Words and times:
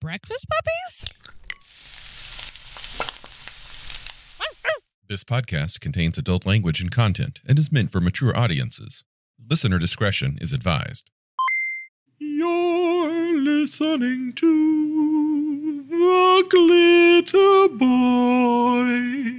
breakfast 0.00 0.46
puppies? 0.50 1.10
This 5.08 5.24
podcast 5.24 5.80
contains 5.80 6.18
adult 6.18 6.44
language 6.44 6.80
and 6.80 6.90
content 6.90 7.40
and 7.46 7.58
is 7.58 7.70
meant 7.70 7.92
for 7.92 8.00
mature 8.00 8.36
audiences. 8.36 9.04
Listener 9.48 9.78
discretion 9.78 10.36
is 10.40 10.52
advised. 10.52 11.10
You're 12.18 13.38
listening 13.38 14.32
to 14.34 15.84
the 15.88 16.46
Glitterbois. 16.50 19.36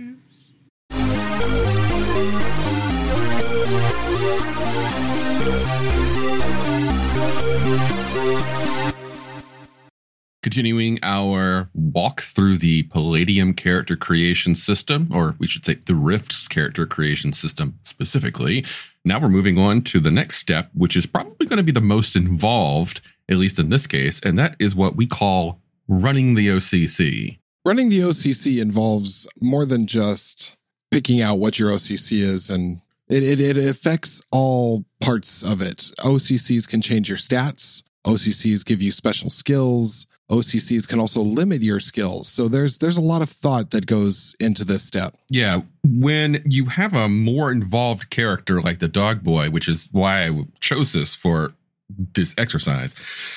Continuing 10.58 10.98
our 11.04 11.70
walk 11.76 12.22
through 12.22 12.58
the 12.58 12.82
Palladium 12.82 13.54
character 13.54 13.96
creation 13.96 14.56
system, 14.56 15.08
or 15.14 15.36
we 15.38 15.46
should 15.46 15.64
say 15.64 15.76
the 15.76 15.94
Rifts 15.94 16.48
character 16.48 16.88
creation 16.88 17.32
system 17.32 17.78
specifically. 17.84 18.66
Now 19.06 19.20
we're 19.20 19.30
moving 19.30 19.60
on 19.60 19.84
to 19.84 20.00
the 20.00 20.10
next 20.10 20.38
step, 20.38 20.72
which 20.74 20.96
is 20.96 21.06
probably 21.06 21.46
going 21.46 21.58
to 21.58 21.64
be 21.64 21.72
the 21.72 21.80
most 21.80 22.16
involved, 22.16 23.02
at 23.30 23.38
least 23.38 23.60
in 23.60 23.70
this 23.70 23.86
case, 23.86 24.20
and 24.22 24.36
that 24.40 24.56
is 24.58 24.74
what 24.74 24.96
we 24.96 25.06
call 25.06 25.62
running 25.88 26.34
the 26.34 26.48
OCC. 26.48 27.38
Running 27.64 27.90
the 27.90 28.00
OCC 28.00 28.60
involves 28.60 29.28
more 29.40 29.64
than 29.64 29.86
just 29.86 30.58
picking 30.90 31.22
out 31.22 31.38
what 31.38 31.60
your 31.60 31.70
OCC 31.70 32.20
is 32.22 32.50
and 32.50 32.82
it, 33.10 33.22
it, 33.22 33.40
it 33.40 33.58
affects 33.60 34.24
all 34.32 34.86
parts 35.02 35.44
of 35.44 35.62
it. 35.62 35.92
OCCs 36.00 36.68
can 36.68 36.82
change 36.82 37.10
your 37.10 37.20
stats. 37.20 37.84
OCCs 38.08 38.66
give 38.66 38.82
you 38.82 38.92
special 38.92 39.30
skills. 39.30 40.07
OCCs 40.30 40.88
can 40.88 41.00
also 41.00 41.22
limit 41.22 41.62
your 41.62 41.80
skills. 41.80 42.28
So 42.28 42.48
there's 42.48 42.80
there's 42.80 42.98
a 42.98 43.02
lot 43.02 43.22
of 43.22 43.30
thought 43.30 43.72
that 43.72 43.86
goes 43.86 44.36
into 44.40 44.66
this 44.66 44.84
step. 44.84 45.16
Yeah, 45.30 45.62
when 45.84 46.42
you 46.46 46.66
have 46.66 46.94
a 46.94 47.08
more 47.08 47.52
involved 47.52 48.10
character 48.10 48.62
like 48.62 48.80
the 48.80 48.90
dog 48.90 49.24
boy, 49.24 49.50
which 49.50 49.70
is 49.70 49.88
why 49.92 50.28
I 50.28 50.44
chose 50.60 50.92
this 50.92 51.14
for 51.14 51.52
this 51.90 52.36
exercise, 52.38 52.94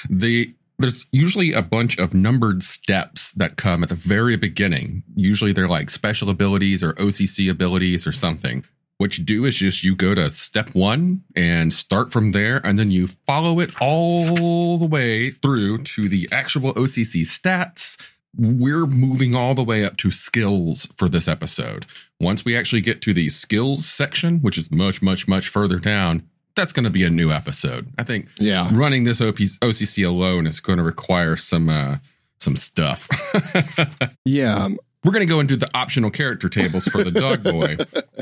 the 0.09 0.53
there's 0.81 1.07
usually 1.13 1.53
a 1.53 1.63
bunch 1.63 1.99
of 1.99 2.15
numbered 2.15 2.63
steps 2.63 3.33
that 3.33 3.57
come 3.57 3.83
at 3.83 3.91
the 3.91 3.95
very 3.95 4.37
beginning. 4.37 5.05
Usually 5.15 5.53
they're 5.53 5.67
like 5.67 5.91
special 5.91 6.31
abilities 6.31 6.83
or 6.83 6.95
OCC 6.95 7.51
abilities 7.51 8.07
or 8.07 8.13
something. 8.13 8.65
What 9.01 9.17
you 9.17 9.25
do 9.25 9.47
is 9.47 9.55
just 9.55 9.83
you 9.83 9.97
go 9.97 10.15
to 10.15 10.29
step 10.29 10.75
one 10.75 11.23
and 11.35 11.73
start 11.73 12.13
from 12.13 12.33
there, 12.33 12.61
and 12.67 12.79
then 12.79 12.91
you 12.91 13.07
follow 13.07 13.59
it 13.59 13.71
all 13.81 14.77
the 14.77 14.85
way 14.87 15.31
through 15.31 15.79
to 15.79 16.07
the 16.07 16.29
actual 16.31 16.75
OCC 16.75 17.23
stats. 17.23 17.99
We're 18.37 18.85
moving 18.85 19.35
all 19.35 19.55
the 19.55 19.65
way 19.65 19.87
up 19.87 19.97
to 19.97 20.11
skills 20.11 20.87
for 20.99 21.09
this 21.09 21.29
episode. 21.29 21.87
Once 22.21 22.45
we 22.45 22.55
actually 22.55 22.83
get 22.83 23.01
to 23.01 23.15
the 23.15 23.31
skills 23.31 23.87
section, 23.87 24.41
which 24.41 24.59
is 24.59 24.71
much, 24.71 25.01
much, 25.01 25.27
much 25.27 25.49
further 25.49 25.79
down, 25.79 26.29
that's 26.55 26.73
going 26.73 26.85
to 26.85 26.91
be 26.91 27.03
a 27.03 27.09
new 27.11 27.31
episode. 27.31 27.89
I 27.99 28.03
think 28.03 28.29
Yeah. 28.39 28.69
running 28.71 29.05
this 29.05 29.23
OP, 29.23 29.37
OCC 29.63 30.07
alone 30.07 30.47
is 30.47 30.61
going 30.61 30.77
to 30.77 30.85
require 30.85 31.37
some 31.37 31.71
uh, 31.71 31.97
some 32.39 32.55
stuff. 32.57 33.09
Yeah. 34.27 34.69
We're 35.03 35.13
going 35.13 35.27
to 35.27 35.33
go 35.33 35.41
into 35.41 35.57
the 35.57 35.69
optional 35.75 36.11
character 36.11 36.51
tables 36.51 36.87
for 36.87 37.03
the 37.03 37.11
dog 37.11 37.43
boy. 37.43 37.79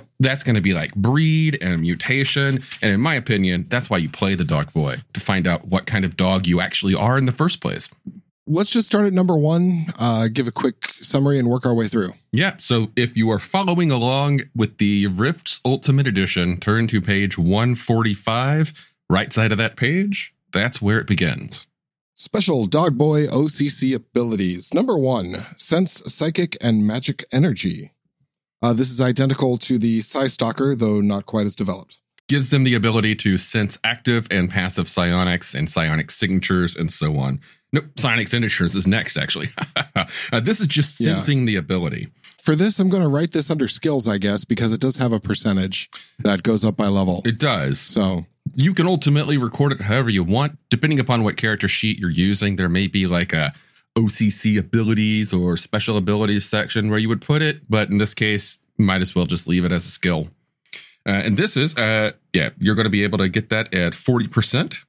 That's 0.20 0.44
going 0.44 0.54
to 0.54 0.62
be 0.62 0.74
like 0.74 0.94
breed 0.94 1.58
and 1.60 1.80
mutation. 1.80 2.62
And 2.82 2.92
in 2.92 3.00
my 3.00 3.14
opinion, 3.14 3.66
that's 3.68 3.88
why 3.88 3.98
you 3.98 4.08
play 4.08 4.34
the 4.34 4.44
dog 4.44 4.72
boy 4.72 4.96
to 5.12 5.20
find 5.20 5.46
out 5.46 5.68
what 5.68 5.86
kind 5.86 6.04
of 6.04 6.16
dog 6.16 6.48
you 6.48 6.60
actually 6.60 6.94
are 6.96 7.16
in 7.16 7.26
the 7.26 7.32
first 7.32 7.60
place. 7.60 7.88
Let's 8.44 8.70
just 8.70 8.86
start 8.86 9.06
at 9.06 9.12
number 9.12 9.36
one, 9.36 9.86
uh, 9.98 10.28
give 10.32 10.48
a 10.48 10.50
quick 10.50 10.94
summary 11.00 11.38
and 11.38 11.46
work 11.46 11.66
our 11.66 11.74
way 11.74 11.86
through. 11.86 12.14
Yeah. 12.32 12.56
So 12.56 12.90
if 12.96 13.16
you 13.16 13.30
are 13.30 13.38
following 13.38 13.92
along 13.92 14.40
with 14.56 14.78
the 14.78 15.06
Rifts 15.06 15.60
Ultimate 15.64 16.08
Edition, 16.08 16.58
turn 16.58 16.88
to 16.88 17.00
page 17.00 17.38
145, 17.38 18.92
right 19.08 19.32
side 19.32 19.52
of 19.52 19.58
that 19.58 19.76
page. 19.76 20.34
That's 20.52 20.82
where 20.82 20.98
it 20.98 21.06
begins. 21.06 21.67
Special 22.22 22.66
Dog 22.66 22.98
Boy 22.98 23.26
OCC 23.28 23.94
abilities. 23.94 24.74
Number 24.74 24.98
one, 24.98 25.46
Sense 25.56 26.02
Psychic 26.12 26.56
and 26.60 26.84
Magic 26.84 27.24
Energy. 27.30 27.92
Uh, 28.60 28.72
this 28.72 28.90
is 28.90 29.00
identical 29.00 29.56
to 29.58 29.78
the 29.78 30.00
Psy 30.00 30.26
Stalker, 30.26 30.74
though 30.74 31.00
not 31.00 31.26
quite 31.26 31.46
as 31.46 31.54
developed. 31.54 31.98
gives 32.28 32.50
them 32.50 32.64
the 32.64 32.74
ability 32.74 33.14
to 33.14 33.38
sense 33.38 33.78
active 33.84 34.26
and 34.32 34.50
passive 34.50 34.86
psionics 34.88 35.54
and 35.54 35.68
psionic 35.68 36.10
signatures 36.10 36.74
and 36.76 36.90
so 36.90 37.16
on. 37.18 37.40
Nope, 37.72 37.84
psionic 37.96 38.26
signatures 38.28 38.74
is 38.74 38.86
next, 38.86 39.16
actually. 39.16 39.48
Uh, 40.32 40.40
this 40.40 40.60
is 40.60 40.66
just 40.66 40.98
Yeah. 41.00 41.14
sensing 41.14 41.44
the 41.44 41.56
ability. 41.56 42.08
For 42.42 42.54
this, 42.54 42.78
I'm 42.80 42.88
going 42.88 43.02
to 43.02 43.08
write 43.08 43.30
this 43.32 43.50
under 43.50 43.66
skills, 43.68 44.06
I 44.08 44.18
guess, 44.18 44.44
because 44.44 44.72
it 44.72 44.80
does 44.80 44.96
have 44.96 45.12
a 45.12 45.18
percentage 45.20 45.88
that 46.20 46.42
goes 46.42 46.64
up 46.64 46.76
by 46.76 46.86
level. 46.88 47.22
It 47.24 47.38
does. 47.38 47.80
So, 47.80 48.26
You 48.60 48.74
can 48.74 48.88
ultimately 48.88 49.36
record 49.36 49.70
it 49.70 49.82
however 49.82 50.10
you 50.10 50.24
want, 50.24 50.58
depending 50.68 50.98
upon 50.98 51.22
what 51.22 51.36
character 51.36 51.68
sheet 51.68 52.00
you're 52.00 52.10
using. 52.10 52.56
There 52.56 52.68
may 52.68 52.88
be 52.88 53.06
like 53.06 53.32
a 53.32 53.52
OCC 53.96 54.58
abilities 54.58 55.32
or 55.32 55.56
special 55.56 55.96
abilities 55.96 56.50
section 56.50 56.90
where 56.90 56.98
you 56.98 57.08
would 57.08 57.22
put 57.22 57.40
it, 57.40 57.70
but 57.70 57.88
in 57.88 57.98
this 57.98 58.14
case, 58.14 58.58
might 58.76 59.00
as 59.00 59.14
well 59.14 59.26
just 59.26 59.46
leave 59.46 59.64
it 59.64 59.70
as 59.70 59.86
a 59.86 59.90
skill. 59.90 60.30
Uh, 61.08 61.22
and 61.24 61.36
this 61.36 61.56
is, 61.56 61.76
uh, 61.76 62.10
yeah, 62.32 62.50
you're 62.58 62.74
going 62.74 62.82
to 62.82 62.90
be 62.90 63.04
able 63.04 63.18
to 63.18 63.28
get 63.28 63.48
that 63.50 63.72
at 63.72 63.92
40% 63.92 64.84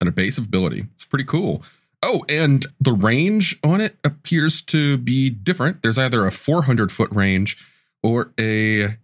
on 0.00 0.08
a 0.08 0.10
base 0.10 0.36
of 0.36 0.46
ability. 0.46 0.86
It's 0.94 1.04
pretty 1.04 1.24
cool. 1.24 1.62
Oh, 2.02 2.24
and 2.28 2.66
the 2.80 2.92
range 2.92 3.60
on 3.62 3.80
it 3.80 3.96
appears 4.02 4.60
to 4.62 4.98
be 4.98 5.30
different. 5.30 5.82
There's 5.82 5.98
either 5.98 6.26
a 6.26 6.32
400 6.32 6.90
foot 6.90 7.12
range 7.12 7.64
or 8.02 8.32
a 8.40 8.96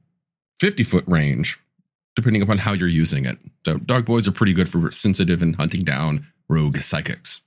50 0.59 0.83
foot 0.83 1.05
range, 1.07 1.61
depending 2.15 2.43
upon 2.43 2.59
how 2.59 2.73
you're 2.73 2.89
using 2.89 3.25
it. 3.25 3.39
So, 3.65 3.79
dog 3.79 4.05
boys 4.05 4.27
are 4.27 4.33
pretty 4.33 4.53
good 4.53 4.69
for 4.69 4.91
sensitive 4.93 5.43
and 5.43 5.57
hunting 5.57 5.83
down 5.83 6.27
rogue 6.49 6.79
psychics. 6.79 7.43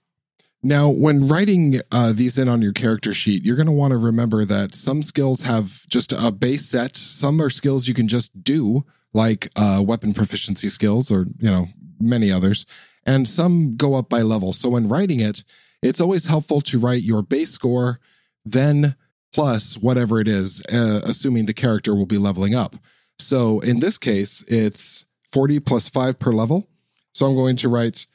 now 0.63 0.89
when 0.89 1.27
writing 1.27 1.75
uh, 1.91 2.11
these 2.13 2.37
in 2.37 2.49
on 2.49 2.61
your 2.61 2.73
character 2.73 3.13
sheet, 3.13 3.45
you're 3.45 3.55
going 3.55 3.67
to 3.67 3.71
want 3.71 3.91
to 3.91 3.97
remember 3.97 4.43
that 4.45 4.75
some 4.75 5.03
skills 5.03 5.43
have 5.43 5.87
just 5.87 6.11
a 6.11 6.31
base 6.31 6.65
set. 6.65 6.97
Some 6.97 7.41
are 7.41 7.49
skills 7.49 7.87
you 7.87 7.93
can 7.93 8.07
just 8.07 8.43
do, 8.43 8.83
like 9.13 9.49
uh, 9.55 9.81
weapon 9.85 10.13
proficiency 10.13 10.69
skills 10.69 11.11
or, 11.11 11.27
you 11.39 11.49
know, 11.49 11.67
many 11.99 12.31
others. 12.31 12.65
And 13.05 13.27
some 13.27 13.75
go 13.75 13.95
up 13.95 14.09
by 14.09 14.21
level. 14.21 14.51
So 14.51 14.69
when 14.69 14.89
writing 14.89 15.19
it, 15.21 15.43
it's 15.81 16.01
always 16.01 16.25
helpful 16.25 16.59
to 16.61 16.79
write 16.79 17.03
your 17.03 17.21
base 17.21 17.51
score, 17.51 17.99
then 18.43 18.95
plus 19.33 19.77
whatever 19.77 20.19
it 20.19 20.27
is, 20.27 20.65
uh, 20.73 21.01
assuming 21.05 21.45
the 21.45 21.53
character 21.53 21.95
will 21.95 22.05
be 22.05 22.17
leveling 22.17 22.55
up. 22.55 22.75
So 23.19 23.59
in 23.61 23.79
this 23.79 23.97
case, 23.97 24.43
it's 24.47 25.05
40 25.31 25.59
plus 25.59 25.89
5 25.89 26.19
per 26.19 26.31
level. 26.31 26.67
So 27.13 27.25
I'm 27.25 27.35
going 27.35 27.55
to 27.57 27.69
write 27.69 28.05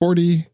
40 0.00 0.46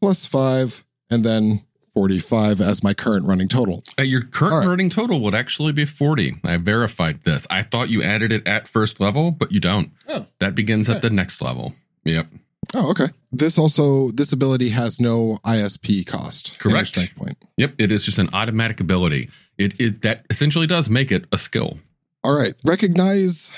plus 0.00 0.26
5 0.26 0.84
and 1.10 1.24
then 1.24 1.62
45 1.92 2.60
as 2.60 2.82
my 2.82 2.94
current 2.94 3.26
running 3.26 3.48
total. 3.48 3.84
Uh, 3.98 4.02
your 4.02 4.22
current 4.22 4.54
right. 4.54 4.66
running 4.66 4.88
total 4.88 5.20
would 5.20 5.34
actually 5.34 5.72
be 5.72 5.84
40. 5.84 6.36
I 6.44 6.56
verified 6.56 7.24
this. 7.24 7.46
I 7.50 7.62
thought 7.62 7.90
you 7.90 8.02
added 8.02 8.32
it 8.32 8.46
at 8.48 8.66
first 8.66 9.00
level, 9.00 9.30
but 9.30 9.52
you 9.52 9.60
don't. 9.60 9.92
Oh. 10.08 10.26
That 10.38 10.54
begins 10.54 10.88
at 10.88 11.02
the 11.02 11.10
next 11.10 11.42
level. 11.42 11.74
Yep. 12.04 12.28
Oh, 12.74 12.90
okay. 12.90 13.08
This 13.30 13.58
also 13.58 14.10
this 14.10 14.32
ability 14.32 14.70
has 14.70 15.00
no 15.00 15.38
ISP 15.44 16.06
cost. 16.06 16.58
Correct. 16.58 16.94
Point. 17.16 17.36
Yep. 17.56 17.74
It 17.78 17.92
is 17.92 18.04
just 18.04 18.18
an 18.18 18.30
automatic 18.32 18.80
ability. 18.80 19.30
It, 19.58 19.78
it 19.80 20.02
that 20.02 20.24
essentially 20.30 20.66
does 20.66 20.88
make 20.88 21.12
it 21.12 21.26
a 21.32 21.38
skill. 21.38 21.78
All 22.24 22.34
right. 22.34 22.54
Recognize 22.64 23.50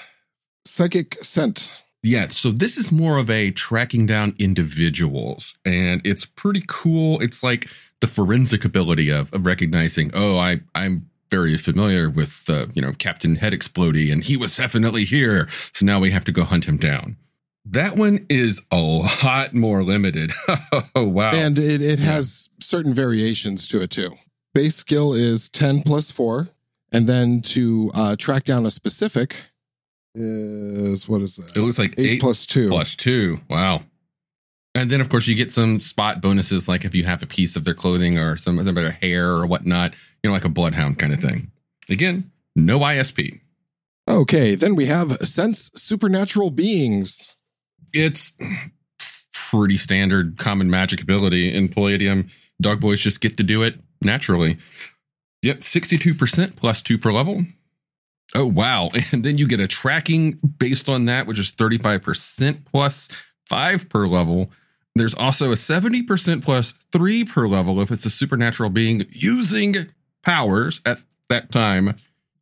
psychic 0.65 1.23
scent. 1.23 1.73
Yeah, 2.03 2.29
so 2.29 2.51
this 2.51 2.77
is 2.77 2.93
more 2.93 3.17
of 3.19 3.31
a 3.31 3.51
tracking 3.51 4.05
down 4.07 4.35
individuals, 4.39 5.57
and 5.65 6.03
it's 6.05 6.25
pretty 6.27 6.63
cool. 6.67 7.19
It's 7.21 7.43
like 7.43 7.71
the 8.01 8.07
forensic 8.07 8.65
ability 8.65 9.09
of, 9.11 9.33
of 9.33 9.47
recognizing, 9.47 10.11
oh, 10.15 10.37
I 10.37 10.61
I'm 10.75 11.09
very 11.31 11.57
familiar 11.57 12.11
with 12.11 12.45
uh, 12.49 12.67
you 12.75 12.83
know 12.83 12.93
Captain 12.93 13.37
Head 13.37 13.55
Explodey, 13.55 14.13
and 14.13 14.23
he 14.23 14.37
was 14.37 14.55
definitely 14.57 15.05
here. 15.05 15.49
So 15.73 15.87
now 15.87 15.99
we 15.99 16.11
have 16.11 16.25
to 16.27 16.33
go 16.33 16.45
hunt 16.45 16.67
him 16.67 16.77
down. 16.77 17.17
That 17.65 17.97
one 17.97 18.27
is 18.29 18.61
a 18.71 18.77
lot 18.77 19.55
more 19.55 19.83
limited. 19.83 20.33
oh 20.95 21.09
wow! 21.09 21.33
And 21.33 21.59
it, 21.59 21.81
it 21.81 21.99
Yeah. 22.01 22.05
has 22.13 22.51
certain 22.61 22.93
variations 22.93 23.67
to 23.69 23.81
it 23.81 23.91
too. 23.91 24.15
Base 24.53 24.77
skill 24.77 25.15
is 25.15 25.49
10 25.49 25.83
plus 25.83 26.11
4. 26.11 26.49
And 26.95 27.07
then 27.09 27.41
to 27.43 27.91
uh, 27.95 28.17
track 28.17 28.45
down 28.45 28.67
a 28.67 28.71
specific 28.71 29.47
is 30.15 31.09
what 31.09 31.21
is 31.23 31.37
that? 31.37 31.57
it 31.57 31.61
looks 31.61 31.79
like 31.79 31.95
8 31.99 32.07
eight 32.07 32.21
plus 32.21 32.47
2. 32.47 32.69
plus 32.69 32.95
two. 32.95 33.41
Wow. 33.51 33.83
And 34.77 34.91
then, 34.91 35.01
of 35.01 35.09
course, 35.09 35.27
you 35.27 35.35
get 35.37 35.53
some 35.53 35.79
spot 35.79 36.21
bonuses, 36.21 36.69
like 36.69 36.85
if 36.85 36.95
you 36.95 37.05
have 37.05 37.23
a 37.23 37.27
piece 37.27 37.55
of 37.55 37.65
their 37.65 37.75
clothing 37.75 38.19
or 38.19 38.37
some 38.37 38.59
of 38.59 38.65
their 38.75 38.91
hair 38.91 39.31
or 39.31 39.47
whatnot, 39.47 39.95
you 40.23 40.31
know, 40.31 40.33
like 40.33 40.45
a 40.45 40.49
bloodhound 40.49 40.99
kind 40.99 41.13
of 41.13 41.21
thing. 41.21 41.53
Again, 41.89 42.33
no 42.57 42.81
ISP. 42.81 43.41
Okay. 44.09 44.55
Then 44.57 44.75
we 44.75 44.87
have 44.87 45.13
sense 45.19 45.71
supernatural 45.75 46.51
beings. 46.51 47.31
It's 47.93 48.37
pretty 49.33 49.77
standard 49.77 50.39
common 50.39 50.71
magic 50.71 51.03
ability 51.03 51.55
in 51.55 51.69
Palladium. 51.69 52.29
Dog 52.61 52.81
boys 52.81 53.01
just 53.01 53.21
get 53.21 53.37
to 53.37 53.43
do 53.45 53.63
it 53.63 53.79
naturally. 54.03 54.59
Yep, 55.45 55.61
62% 55.61 56.57
plus 56.57 56.81
two 56.81 56.97
per 56.99 57.13
level. 57.13 57.45
Oh, 58.35 58.47
wow. 58.47 58.91
And 59.13 59.25
then 59.25 59.39
you 59.39 59.47
get 59.47 59.61
a 59.61 59.67
tracking 59.67 60.33
based 60.59 60.89
on 60.89 61.05
that, 61.05 61.27
which 61.27 61.39
is 61.39 61.53
35% 61.53 62.65
plus 62.65 63.09
five 63.47 63.89
per 63.89 64.07
level. 64.07 64.51
There's 64.95 65.15
also 65.15 65.53
a 65.53 65.57
70% 65.57 66.43
plus 66.43 66.73
three 66.93 67.25
per 67.25 67.47
level 67.47 67.81
if 67.81 67.91
it's 67.91 68.05
a 68.05 68.11
supernatural 68.11 68.71
being 68.71 69.07
using 69.11 69.89
powers 70.23 70.81
at 70.87 71.01
that 71.29 71.53
time. 71.53 71.97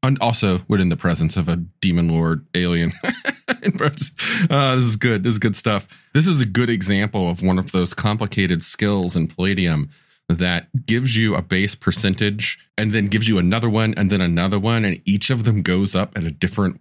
And 0.04 0.18
also 0.20 0.60
within 0.68 0.88
the 0.88 0.96
presence 0.96 1.36
of 1.36 1.48
a 1.48 1.56
demon 1.56 2.08
lord 2.08 2.46
alien. 2.54 2.92
uh, 3.04 4.74
this 4.74 4.84
is 4.84 4.96
good. 4.96 5.22
This 5.22 5.34
is 5.34 5.38
good 5.38 5.56
stuff. 5.56 5.88
This 6.12 6.26
is 6.26 6.40
a 6.40 6.46
good 6.46 6.68
example 6.68 7.30
of 7.30 7.42
one 7.42 7.58
of 7.58 7.72
those 7.72 7.94
complicated 7.94 8.62
skills 8.62 9.14
in 9.14 9.28
Palladium 9.28 9.90
that 10.28 10.86
gives 10.86 11.16
you 11.16 11.34
a 11.34 11.42
base 11.42 11.74
percentage 11.74 12.58
and 12.78 12.92
then 12.92 13.06
gives 13.06 13.28
you 13.28 13.38
another 13.38 13.68
one 13.68 13.94
and 13.96 14.10
then 14.10 14.20
another 14.20 14.58
one. 14.58 14.84
And 14.84 15.00
each 15.04 15.30
of 15.30 15.44
them 15.44 15.62
goes 15.62 15.94
up 15.94 16.16
at 16.16 16.24
a 16.24 16.30
different 16.30 16.80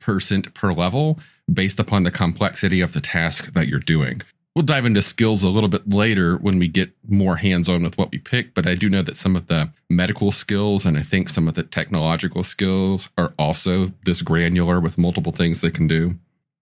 percent 0.00 0.54
per 0.54 0.72
level 0.72 1.18
based 1.52 1.78
upon 1.78 2.02
the 2.02 2.10
complexity 2.10 2.80
of 2.80 2.92
the 2.92 3.00
task 3.00 3.52
that 3.54 3.68
you're 3.68 3.80
doing. 3.80 4.22
We'll 4.54 4.64
dive 4.64 4.86
into 4.86 5.02
skills 5.02 5.42
a 5.42 5.48
little 5.48 5.68
bit 5.68 5.92
later 5.92 6.36
when 6.36 6.60
we 6.60 6.68
get 6.68 6.92
more 7.08 7.36
hands 7.36 7.68
on 7.68 7.82
with 7.82 7.98
what 7.98 8.12
we 8.12 8.18
pick, 8.18 8.54
but 8.54 8.68
I 8.68 8.76
do 8.76 8.88
know 8.88 9.02
that 9.02 9.16
some 9.16 9.34
of 9.34 9.48
the 9.48 9.70
medical 9.90 10.30
skills 10.30 10.86
and 10.86 10.96
I 10.96 11.02
think 11.02 11.28
some 11.28 11.48
of 11.48 11.54
the 11.54 11.64
technological 11.64 12.44
skills 12.44 13.10
are 13.18 13.34
also 13.36 13.92
this 14.04 14.22
granular 14.22 14.78
with 14.78 14.96
multiple 14.96 15.32
things 15.32 15.60
they 15.60 15.72
can 15.72 15.88
do. 15.88 16.14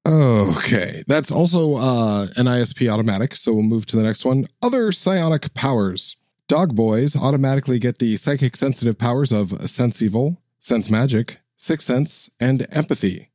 Okay, 0.06 1.02
that's 1.06 1.31
also 1.31 1.76
uh, 1.76 2.26
an 2.37 2.46
ISP 2.46 2.93
automatic. 2.93 3.37
So 3.37 3.52
we'll 3.52 3.62
move 3.62 3.87
to 3.87 3.96
the 3.96 4.02
next 4.02 4.25
one. 4.25 4.46
Other 4.60 4.93
psionic 4.93 5.54
powers. 5.54 6.16
Dog 6.49 6.75
boys 6.75 7.16
automatically 7.16 7.78
get 7.78 7.99
the 7.99 8.16
psychic 8.16 8.56
sensitive 8.56 8.99
powers 8.99 9.32
of 9.32 9.70
sense 9.70 10.02
evil, 10.02 10.38
sense 10.60 10.90
magic, 10.90 11.38
sixth 11.56 11.87
sense, 11.87 12.31
and 12.40 12.66
empathy, 12.70 13.31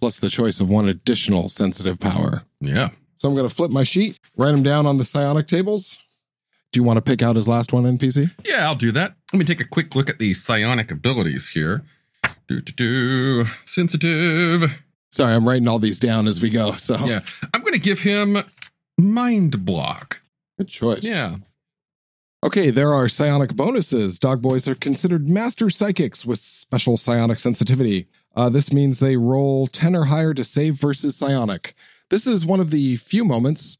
plus 0.00 0.18
the 0.18 0.30
choice 0.30 0.58
of 0.58 0.70
one 0.70 0.88
additional 0.88 1.48
sensitive 1.48 2.00
power. 2.00 2.42
Yeah. 2.60 2.90
So 3.16 3.28
I'm 3.28 3.34
going 3.34 3.48
to 3.48 3.54
flip 3.54 3.70
my 3.70 3.84
sheet, 3.84 4.18
write 4.36 4.52
them 4.52 4.62
down 4.62 4.86
on 4.86 4.96
the 4.96 5.04
psionic 5.04 5.46
tables. 5.46 5.98
Do 6.72 6.80
you 6.80 6.84
want 6.84 6.96
to 6.96 7.02
pick 7.02 7.22
out 7.22 7.36
his 7.36 7.46
last 7.46 7.72
one, 7.72 7.84
NPC? 7.84 8.30
Yeah, 8.44 8.66
I'll 8.66 8.74
do 8.74 8.92
that. 8.92 9.14
Let 9.32 9.38
me 9.38 9.44
take 9.44 9.60
a 9.60 9.64
quick 9.64 9.94
look 9.94 10.08
at 10.08 10.18
the 10.18 10.32
psionic 10.34 10.90
abilities 10.90 11.50
here. 11.50 11.82
Do, 12.48 12.60
do, 12.60 12.72
do. 12.72 13.44
Sensitive. 13.64 14.82
Sorry, 15.12 15.34
I'm 15.34 15.46
writing 15.46 15.68
all 15.68 15.78
these 15.78 15.98
down 15.98 16.26
as 16.28 16.40
we 16.42 16.50
go. 16.50 16.72
So 16.72 16.96
Yeah. 17.06 17.20
I'm 17.52 17.60
going 17.62 17.72
to 17.74 17.78
give 17.80 18.00
him 18.00 18.38
mind 18.98 19.64
block. 19.64 20.22
good 20.58 20.68
choice. 20.68 21.00
Yeah. 21.04 21.36
Okay, 22.42 22.70
there 22.70 22.92
are 22.94 23.06
psionic 23.08 23.54
bonuses. 23.54 24.18
Dog 24.18 24.40
boys 24.40 24.66
are 24.66 24.74
considered 24.74 25.28
master 25.28 25.68
psychics 25.68 26.24
with 26.24 26.38
special 26.38 26.96
psionic 26.96 27.38
sensitivity. 27.38 28.08
Uh, 28.34 28.48
this 28.48 28.72
means 28.72 28.98
they 28.98 29.16
roll 29.16 29.66
10 29.66 29.94
or 29.94 30.04
higher 30.06 30.32
to 30.32 30.42
save 30.44 30.74
versus 30.76 31.16
psionic. 31.16 31.74
This 32.08 32.26
is 32.26 32.46
one 32.46 32.60
of 32.60 32.70
the 32.70 32.96
few 32.96 33.24
moments 33.24 33.76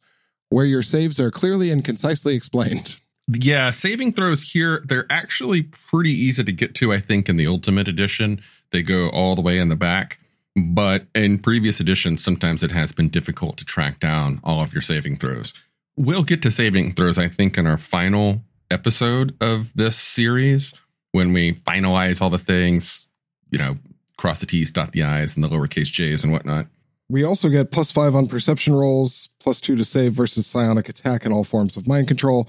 where 0.50 0.66
your 0.66 0.82
saves 0.82 1.18
are 1.18 1.30
clearly 1.30 1.70
and 1.70 1.84
concisely 1.84 2.34
explained. 2.34 2.98
Yeah, 3.32 3.70
saving 3.70 4.12
throws 4.12 4.52
here, 4.52 4.82
they're 4.84 5.06
actually 5.08 5.62
pretty 5.62 6.10
easy 6.10 6.44
to 6.44 6.52
get 6.52 6.74
to, 6.76 6.92
I 6.92 6.98
think, 6.98 7.28
in 7.28 7.36
the 7.36 7.46
Ultimate 7.46 7.88
Edition. 7.88 8.42
They 8.72 8.82
go 8.82 9.08
all 9.08 9.36
the 9.36 9.42
way 9.42 9.58
in 9.58 9.68
the 9.68 9.76
back. 9.76 10.18
But 10.60 11.06
in 11.14 11.38
previous 11.38 11.80
editions, 11.80 12.22
sometimes 12.22 12.62
it 12.62 12.70
has 12.70 12.92
been 12.92 13.08
difficult 13.08 13.56
to 13.58 13.64
track 13.64 14.00
down 14.00 14.40
all 14.44 14.62
of 14.62 14.72
your 14.72 14.82
saving 14.82 15.16
throws. 15.16 15.54
We'll 15.96 16.22
get 16.22 16.42
to 16.42 16.50
saving 16.50 16.94
throws, 16.94 17.18
I 17.18 17.28
think, 17.28 17.58
in 17.58 17.66
our 17.66 17.78
final 17.78 18.42
episode 18.70 19.36
of 19.40 19.72
this 19.74 19.96
series 19.96 20.74
when 21.12 21.32
we 21.32 21.52
finalize 21.52 22.22
all 22.22 22.30
the 22.30 22.38
things, 22.38 23.08
you 23.50 23.58
know, 23.58 23.76
cross 24.16 24.38
the 24.38 24.46
T's, 24.46 24.70
dot 24.70 24.92
the 24.92 25.02
I's, 25.02 25.34
and 25.34 25.42
the 25.42 25.48
lowercase 25.48 25.90
j's 25.90 26.22
and 26.22 26.32
whatnot. 26.32 26.66
We 27.08 27.24
also 27.24 27.48
get 27.48 27.72
plus 27.72 27.90
five 27.90 28.14
on 28.14 28.28
perception 28.28 28.74
rolls, 28.74 29.30
plus 29.40 29.60
two 29.60 29.74
to 29.76 29.84
save 29.84 30.12
versus 30.12 30.46
psionic 30.46 30.88
attack 30.88 31.24
and 31.24 31.34
all 31.34 31.42
forms 31.42 31.76
of 31.76 31.88
mind 31.88 32.06
control, 32.06 32.48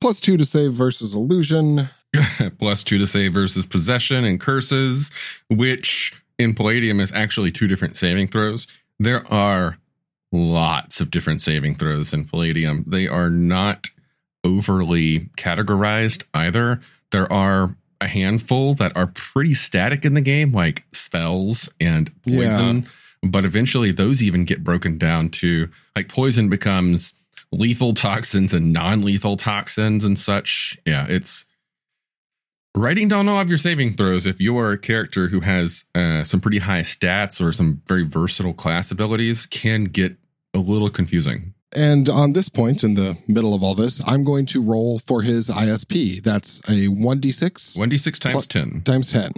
plus 0.00 0.20
two 0.20 0.36
to 0.36 0.44
save 0.44 0.72
versus 0.72 1.14
illusion. 1.14 1.88
plus 2.58 2.82
two 2.82 2.98
to 2.98 3.06
save 3.06 3.32
versus 3.32 3.64
possession 3.64 4.24
and 4.24 4.38
curses, 4.38 5.10
which 5.48 6.21
in 6.42 6.54
Palladium 6.54 7.00
is 7.00 7.12
actually 7.12 7.50
two 7.50 7.66
different 7.66 7.96
saving 7.96 8.28
throws. 8.28 8.66
There 8.98 9.26
are 9.32 9.78
lots 10.30 11.00
of 11.00 11.10
different 11.10 11.42
saving 11.42 11.76
throws 11.76 12.12
in 12.12 12.24
Palladium. 12.26 12.84
They 12.86 13.06
are 13.08 13.30
not 13.30 13.88
overly 14.44 15.30
categorized 15.36 16.24
either. 16.34 16.80
There 17.10 17.30
are 17.32 17.76
a 18.00 18.08
handful 18.08 18.74
that 18.74 18.96
are 18.96 19.06
pretty 19.06 19.54
static 19.54 20.04
in 20.04 20.14
the 20.14 20.20
game, 20.20 20.52
like 20.52 20.84
spells 20.92 21.70
and 21.80 22.10
poison. 22.24 22.86
But 23.22 23.44
eventually, 23.44 23.92
those 23.92 24.20
even 24.20 24.44
get 24.44 24.64
broken 24.64 24.98
down 24.98 25.28
to 25.30 25.68
like 25.94 26.08
poison 26.08 26.48
becomes 26.48 27.14
lethal 27.52 27.94
toxins 27.94 28.52
and 28.52 28.72
non 28.72 29.02
lethal 29.02 29.36
toxins 29.36 30.02
and 30.02 30.18
such. 30.18 30.76
Yeah, 30.84 31.06
it's 31.08 31.44
writing 32.74 33.08
down 33.08 33.28
all 33.28 33.40
of 33.40 33.48
your 33.48 33.58
saving 33.58 33.94
throws 33.94 34.26
if 34.26 34.40
you 34.40 34.56
are 34.58 34.72
a 34.72 34.78
character 34.78 35.28
who 35.28 35.40
has 35.40 35.84
uh, 35.94 36.24
some 36.24 36.40
pretty 36.40 36.58
high 36.58 36.80
stats 36.80 37.40
or 37.44 37.52
some 37.52 37.82
very 37.86 38.04
versatile 38.04 38.54
class 38.54 38.90
abilities 38.90 39.46
can 39.46 39.84
get 39.84 40.16
a 40.54 40.58
little 40.58 40.90
confusing. 40.90 41.54
And 41.74 42.08
on 42.10 42.34
this 42.34 42.50
point, 42.50 42.84
in 42.84 42.94
the 42.94 43.16
middle 43.26 43.54
of 43.54 43.62
all 43.62 43.74
this, 43.74 44.06
I'm 44.06 44.24
going 44.24 44.44
to 44.46 44.60
roll 44.60 44.98
for 44.98 45.22
his 45.22 45.48
ISP. 45.48 46.22
That's 46.22 46.58
a 46.68 46.88
1d6 46.88 47.78
1d6 47.78 48.18
times 48.18 48.32
Plus- 48.34 48.46
10. 48.46 48.82
times 48.82 49.12
10. 49.12 49.32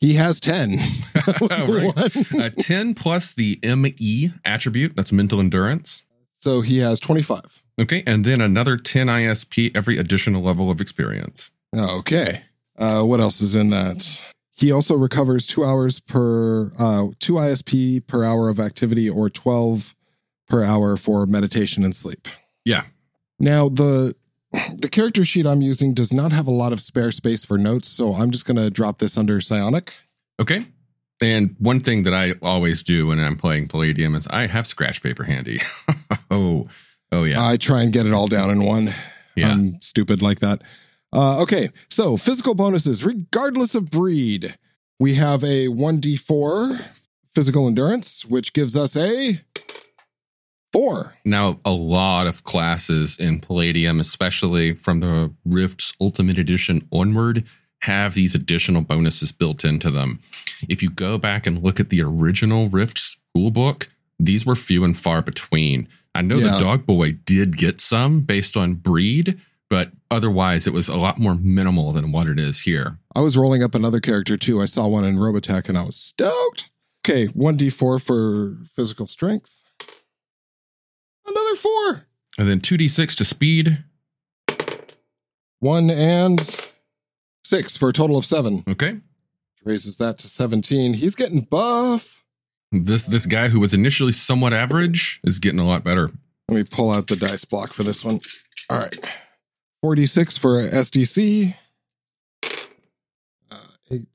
He 0.00 0.14
has 0.14 0.40
10. 0.40 0.72
That 1.14 1.94
Right. 2.34 2.46
Uh, 2.46 2.50
10 2.58 2.94
plus 2.94 3.32
the 3.34 3.60
ME 3.62 4.32
attribute, 4.44 4.96
that's 4.96 5.12
mental 5.12 5.38
endurance. 5.38 6.02
So 6.42 6.60
he 6.60 6.78
has 6.78 6.98
25. 6.98 7.62
Okay, 7.80 8.02
and 8.04 8.24
then 8.24 8.40
another 8.40 8.76
10 8.76 9.06
ISP 9.06 9.76
every 9.76 9.96
additional 9.96 10.42
level 10.42 10.72
of 10.72 10.80
experience. 10.80 11.52
Okay. 11.72 12.42
Uh, 12.76 13.02
what 13.02 13.20
else 13.20 13.40
is 13.40 13.54
in 13.54 13.70
that? 13.70 14.20
He 14.50 14.72
also 14.72 14.96
recovers 14.96 15.46
two 15.46 15.64
hours 15.64 16.00
per, 16.00 16.72
uh, 16.76 17.08
two 17.20 17.34
ISP 17.34 18.04
per 18.08 18.24
hour 18.24 18.48
of 18.48 18.58
activity 18.58 19.08
or 19.08 19.30
12 19.30 19.94
per 20.48 20.64
hour 20.64 20.96
for 20.96 21.26
meditation 21.26 21.84
and 21.84 21.94
sleep. 21.94 22.26
Yeah. 22.64 22.86
Now, 23.38 23.68
the 23.68 24.16
the 24.78 24.88
character 24.90 25.24
sheet 25.24 25.46
I'm 25.46 25.62
using 25.62 25.94
does 25.94 26.12
not 26.12 26.32
have 26.32 26.48
a 26.48 26.50
lot 26.50 26.72
of 26.72 26.80
spare 26.80 27.12
space 27.12 27.44
for 27.44 27.56
notes, 27.56 27.88
so 27.88 28.14
I'm 28.14 28.32
just 28.32 28.46
going 28.46 28.58
to 28.58 28.68
drop 28.68 28.98
this 28.98 29.16
under 29.16 29.40
psionic. 29.40 29.94
Okay. 30.40 30.66
And 31.22 31.54
one 31.58 31.80
thing 31.80 32.02
that 32.02 32.14
I 32.14 32.34
always 32.42 32.82
do 32.82 33.08
when 33.08 33.20
I'm 33.20 33.36
playing 33.36 33.68
Palladium 33.68 34.14
is 34.14 34.26
I 34.26 34.46
have 34.46 34.66
scratch 34.66 35.02
paper 35.02 35.24
handy. 35.24 35.60
oh, 36.30 36.68
oh 37.12 37.24
yeah. 37.24 37.46
I 37.46 37.56
try 37.56 37.82
and 37.82 37.92
get 37.92 38.06
it 38.06 38.12
all 38.12 38.26
down 38.26 38.50
in 38.50 38.64
one. 38.64 38.92
yeah. 39.36 39.52
I'm 39.52 39.80
stupid 39.80 40.20
like 40.22 40.40
that. 40.40 40.62
Uh, 41.12 41.42
okay, 41.42 41.68
so 41.90 42.16
physical 42.16 42.54
bonuses, 42.54 43.04
regardless 43.04 43.74
of 43.74 43.90
breed. 43.90 44.56
We 44.98 45.14
have 45.14 45.42
a 45.42 45.66
1d4 45.68 46.80
physical 47.34 47.66
endurance, 47.66 48.24
which 48.24 48.52
gives 48.52 48.76
us 48.76 48.96
a 48.96 49.40
four. 50.72 51.14
Now, 51.24 51.60
a 51.64 51.70
lot 51.70 52.26
of 52.26 52.44
classes 52.44 53.18
in 53.18 53.40
Palladium, 53.40 54.00
especially 54.00 54.74
from 54.74 55.00
the 55.00 55.34
Rifts 55.44 55.92
Ultimate 56.00 56.38
Edition 56.38 56.86
onward, 56.90 57.44
have 57.82 58.14
these 58.14 58.34
additional 58.34 58.82
bonuses 58.82 59.32
built 59.32 59.64
into 59.64 59.90
them. 59.90 60.20
If 60.68 60.82
you 60.82 60.90
go 60.90 61.18
back 61.18 61.46
and 61.46 61.62
look 61.62 61.80
at 61.80 61.90
the 61.90 62.02
original 62.02 62.68
Rifts 62.68 63.16
rulebook, 63.36 63.88
these 64.18 64.46
were 64.46 64.54
few 64.54 64.84
and 64.84 64.96
far 64.98 65.20
between. 65.22 65.88
I 66.14 66.22
know 66.22 66.38
Yeah. 66.38 66.52
the 66.52 66.58
Dog 66.60 66.86
Boy 66.86 67.12
did 67.12 67.56
get 67.56 67.80
some 67.80 68.20
based 68.20 68.56
on 68.56 68.74
breed, 68.74 69.40
but 69.68 69.90
otherwise 70.10 70.66
it 70.66 70.72
was 70.72 70.86
a 70.88 70.96
lot 70.96 71.18
more 71.18 71.34
minimal 71.34 71.92
than 71.92 72.12
what 72.12 72.28
it 72.28 72.38
is 72.38 72.60
here. 72.60 72.98
I 73.16 73.20
was 73.20 73.36
rolling 73.36 73.62
up 73.62 73.74
another 73.74 73.98
character 74.00 74.36
too. 74.36 74.60
I 74.60 74.66
saw 74.66 74.86
one 74.86 75.04
in 75.04 75.16
Robotech 75.16 75.68
and 75.68 75.76
I 75.76 75.82
was 75.82 75.96
stoked. 75.96 76.70
Okay, 77.04 77.26
1d4 77.28 78.00
for 78.00 78.58
physical 78.76 79.06
strength. 79.08 79.64
Another 81.26 81.56
four. 81.56 82.06
And 82.38 82.48
then 82.48 82.60
2d6 82.60 83.16
to 83.16 83.24
speed. 83.24 83.82
One 85.58 85.90
and 85.90 86.40
six 87.52 87.76
for 87.76 87.90
a 87.90 87.92
total 87.92 88.16
of 88.16 88.24
seven. 88.24 88.64
Okay. 88.66 88.96
Raises 89.62 89.98
that 89.98 90.16
to 90.18 90.26
17. 90.26 90.94
He's 90.94 91.14
getting 91.14 91.42
buff. 91.42 92.24
This 92.72 93.04
this 93.04 93.26
guy 93.26 93.48
who 93.48 93.60
was 93.60 93.74
initially 93.74 94.12
somewhat 94.12 94.54
average 94.54 95.20
is 95.24 95.38
getting 95.38 95.58
a 95.58 95.66
lot 95.66 95.84
better. 95.84 96.10
Let 96.48 96.56
me 96.56 96.64
pull 96.64 96.90
out 96.90 97.08
the 97.08 97.16
dice 97.16 97.44
block 97.44 97.74
for 97.74 97.82
this 97.82 98.02
one. 98.02 98.20
All 98.70 98.78
right. 98.78 98.96
46 99.82 100.38
for 100.38 100.62
SDC. 100.62 101.54
Uh, 103.50 103.56
8. 103.90 104.06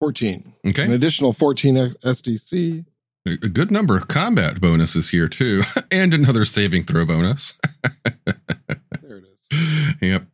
14. 0.00 0.54
Okay. 0.68 0.84
An 0.84 0.92
additional 0.92 1.34
14 1.34 1.74
SDC. 1.74 2.86
A 3.28 3.30
a 3.30 3.48
good 3.48 3.70
number 3.70 3.96
of 3.96 4.08
combat 4.08 4.60
bonuses 4.60 5.10
here 5.10 5.28
too, 5.28 5.64
and 5.90 6.14
another 6.14 6.46
saving 6.46 6.84
throw 6.84 7.04
bonus. 7.04 7.58
There 9.02 9.18
it 9.18 9.24
is. 9.24 9.94
yep. 10.00 10.26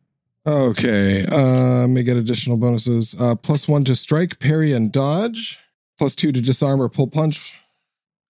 Okay. 0.45 1.25
Uh, 1.31 1.87
may 1.87 2.03
get 2.03 2.17
additional 2.17 2.57
bonuses. 2.57 3.15
Uh, 3.19 3.35
plus 3.35 3.67
one 3.67 3.83
to 3.85 3.95
strike, 3.95 4.39
parry, 4.39 4.73
and 4.73 4.91
dodge. 4.91 5.59
Plus 5.97 6.15
two 6.15 6.31
to 6.31 6.41
disarm 6.41 6.81
or 6.81 6.89
pull 6.89 7.07
punch, 7.07 7.53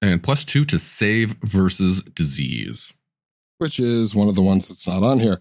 And 0.01 0.21
plus 0.21 0.43
two 0.45 0.65
to 0.65 0.77
save 0.77 1.35
versus 1.41 2.03
disease. 2.03 2.93
which 3.57 3.79
is 3.79 4.13
one 4.13 4.27
of 4.27 4.35
the 4.35 4.41
ones 4.41 4.67
that's 4.67 4.85
not 4.85 5.01
on 5.01 5.19
here. 5.19 5.39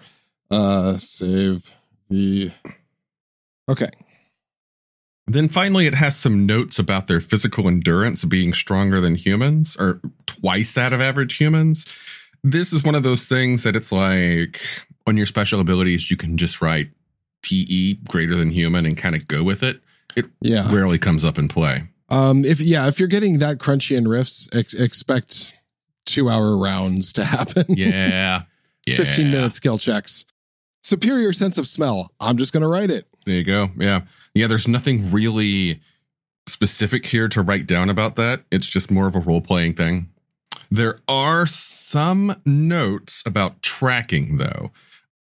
Uh, 0.50 0.96
save 0.98 1.74
the. 2.08 2.52
Okay. 3.68 3.88
Then 5.26 5.48
finally, 5.48 5.86
it 5.86 5.94
has 5.94 6.16
some 6.16 6.46
notes 6.46 6.78
about 6.78 7.06
their 7.08 7.20
physical 7.20 7.66
endurance 7.68 8.24
being 8.24 8.52
stronger 8.52 9.00
than 9.00 9.14
humans, 9.16 9.76
or 9.78 10.00
twice 10.26 10.74
that 10.74 10.92
of 10.92 11.00
average 11.00 11.36
humans. 11.38 11.84
This 12.44 12.72
is 12.72 12.82
one 12.82 12.94
of 12.94 13.02
those 13.02 13.25
things 13.25 13.62
that 13.62 13.76
it's 13.76 13.92
like 13.92 14.61
on 15.06 15.16
your 15.16 15.26
special 15.26 15.61
abilities, 15.61 16.11
you 16.11 16.16
can 16.16 16.37
just 16.37 16.61
write 16.61 16.90
PE 17.42 17.94
greater 18.08 18.34
than 18.37 18.50
human 18.50 18.87
and 18.87 18.96
kind 18.96 19.14
of 19.14 19.26
go 19.28 19.42
with 19.42 19.62
it. 19.62 19.80
It 20.16 20.26
Yeah. 20.40 20.72
rarely 20.72 20.99
comes 20.99 21.25
up 21.25 21.38
in 21.38 21.49
play. 21.49 21.84
Um. 22.08 22.44
If 22.44 22.61
yeah, 22.61 22.88
if 22.88 22.99
you're 22.99 23.08
getting 23.08 23.38
that 23.38 23.58
crunchy 23.58 23.96
in 23.96 24.06
Rifts, 24.06 24.49
ex- 24.52 24.75
expect 24.75 25.52
two 26.04 26.28
hour 26.28 26.56
rounds 26.58 27.12
to 27.14 27.25
happen. 27.25 27.64
Yeah. 27.68 28.42
yeah. 28.87 28.96
15 28.96 29.30
minute 29.30 29.52
skill 29.54 29.78
checks. 29.78 30.25
Superior 30.82 31.32
sense 31.32 31.56
of 31.58 31.66
smell. 31.66 32.11
I'm 32.20 32.37
just 32.37 32.52
going 32.52 32.62
to 32.62 32.68
write 32.68 32.90
it. 32.90 33.06
There 33.25 33.37
you 33.37 33.44
go. 33.44 33.70
Yeah. 33.78 34.02
Yeah. 34.34 34.46
There's 34.49 34.66
nothing 34.68 35.11
really 35.12 35.80
specific 36.49 37.06
here 37.06 37.28
to 37.28 37.40
write 37.40 37.66
down 37.66 37.88
about 37.88 38.16
that. 38.16 38.42
It's 38.50 38.66
just 38.66 38.90
more 38.90 39.06
of 39.06 39.14
a 39.14 39.20
role 39.20 39.40
playing 39.40 39.75
thing. 39.75 40.11
There 40.72 41.00
are 41.06 41.44
some 41.44 42.40
notes 42.46 43.22
about 43.26 43.60
tracking, 43.60 44.38
though. 44.38 44.70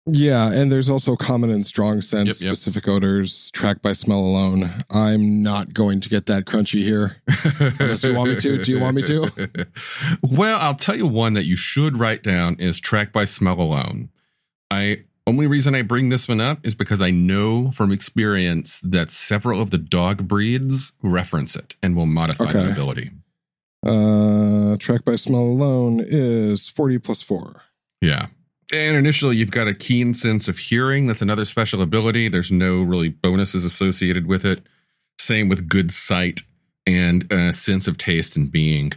Yeah, 0.07 0.51
and 0.51 0.73
there's 0.73 0.89
also 0.89 1.17
common 1.17 1.51
and 1.51 1.67
strong 1.67 2.01
sense, 2.01 2.41
Yep, 2.41 2.47
yep. 2.47 2.57
specific 2.57 2.89
odors, 2.89 3.51
tracked 3.51 3.83
by 3.83 3.93
smell 3.93 4.21
alone. 4.21 4.71
I'm 4.91 5.43
not 5.43 5.75
going 5.75 6.01
to 6.01 6.09
get 6.09 6.25
that 6.27 6.47
crunchy 6.47 6.81
here. 6.81 7.19
Unless 7.79 8.05
you 8.05 8.15
want 8.15 8.31
me 8.31 8.41
to. 8.41 8.65
Do 8.65 8.71
you 8.71 8.81
want 8.81 8.97
me 8.97 9.03
to? 9.03 9.67
well, 10.23 10.59
I'll 10.61 10.75
tell 10.75 10.97
you 10.97 11.07
one 11.07 11.35
that 11.35 11.45
you 11.45 11.57
should 11.57 11.99
write 11.99 12.23
down 12.23 12.57
is 12.59 12.81
tracked 12.81 13.13
by 13.13 13.27
smell 13.27 13.61
alone. 13.61 14.09
I 14.71 15.03
only 15.27 15.47
reason 15.47 15.75
I 15.75 15.83
bring 15.83 16.09
this 16.09 16.27
one 16.27 16.41
up 16.41 16.67
is 16.67 16.75
because 16.75 17.03
I 17.03 17.11
know 17.11 17.71
from 17.71 17.93
experience 17.93 18.81
that 18.83 19.11
several 19.11 19.61
of 19.61 19.73
the 19.73 19.79
dog 19.79 20.27
breeds 20.27 20.95
reference 21.03 21.55
it 21.55 21.77
and 21.83 21.95
will 21.95 22.07
modify 22.07 22.51
the 22.51 22.73
ability. 22.73 23.11
Uh, 23.85 24.77
tracked 24.79 25.05
by 25.05 25.17
smell 25.17 25.41
alone 25.41 26.01
is 26.03 26.69
40 26.69 26.99
plus 27.01 27.23
4. 27.23 27.61
Yeah. 28.01 28.27
And 28.73 28.97
initially, 28.97 29.37
you've 29.37 29.51
got 29.51 29.69
a 29.69 29.75
keen 29.75 30.15
sense 30.15 30.49
of 30.49 30.59
hearing. 30.59 31.07
That's 31.07 31.23
another 31.23 31.45
special 31.45 31.83
ability. 31.83 32.29
There's 32.29 32.51
no 32.51 32.83
really 32.83 33.11
bonuses 33.11 33.63
associated 33.63 34.27
with 34.27 34.45
it. 34.45 34.63
Same 35.19 35.49
with 35.49 35.69
good 35.69 35.93
sight 35.93 36.41
and 36.87 37.31
uh, 37.33 37.53
sense 37.53 37.87
of 37.87 37.99
taste 37.99 38.37
and 38.37 38.51
being. 38.51 38.93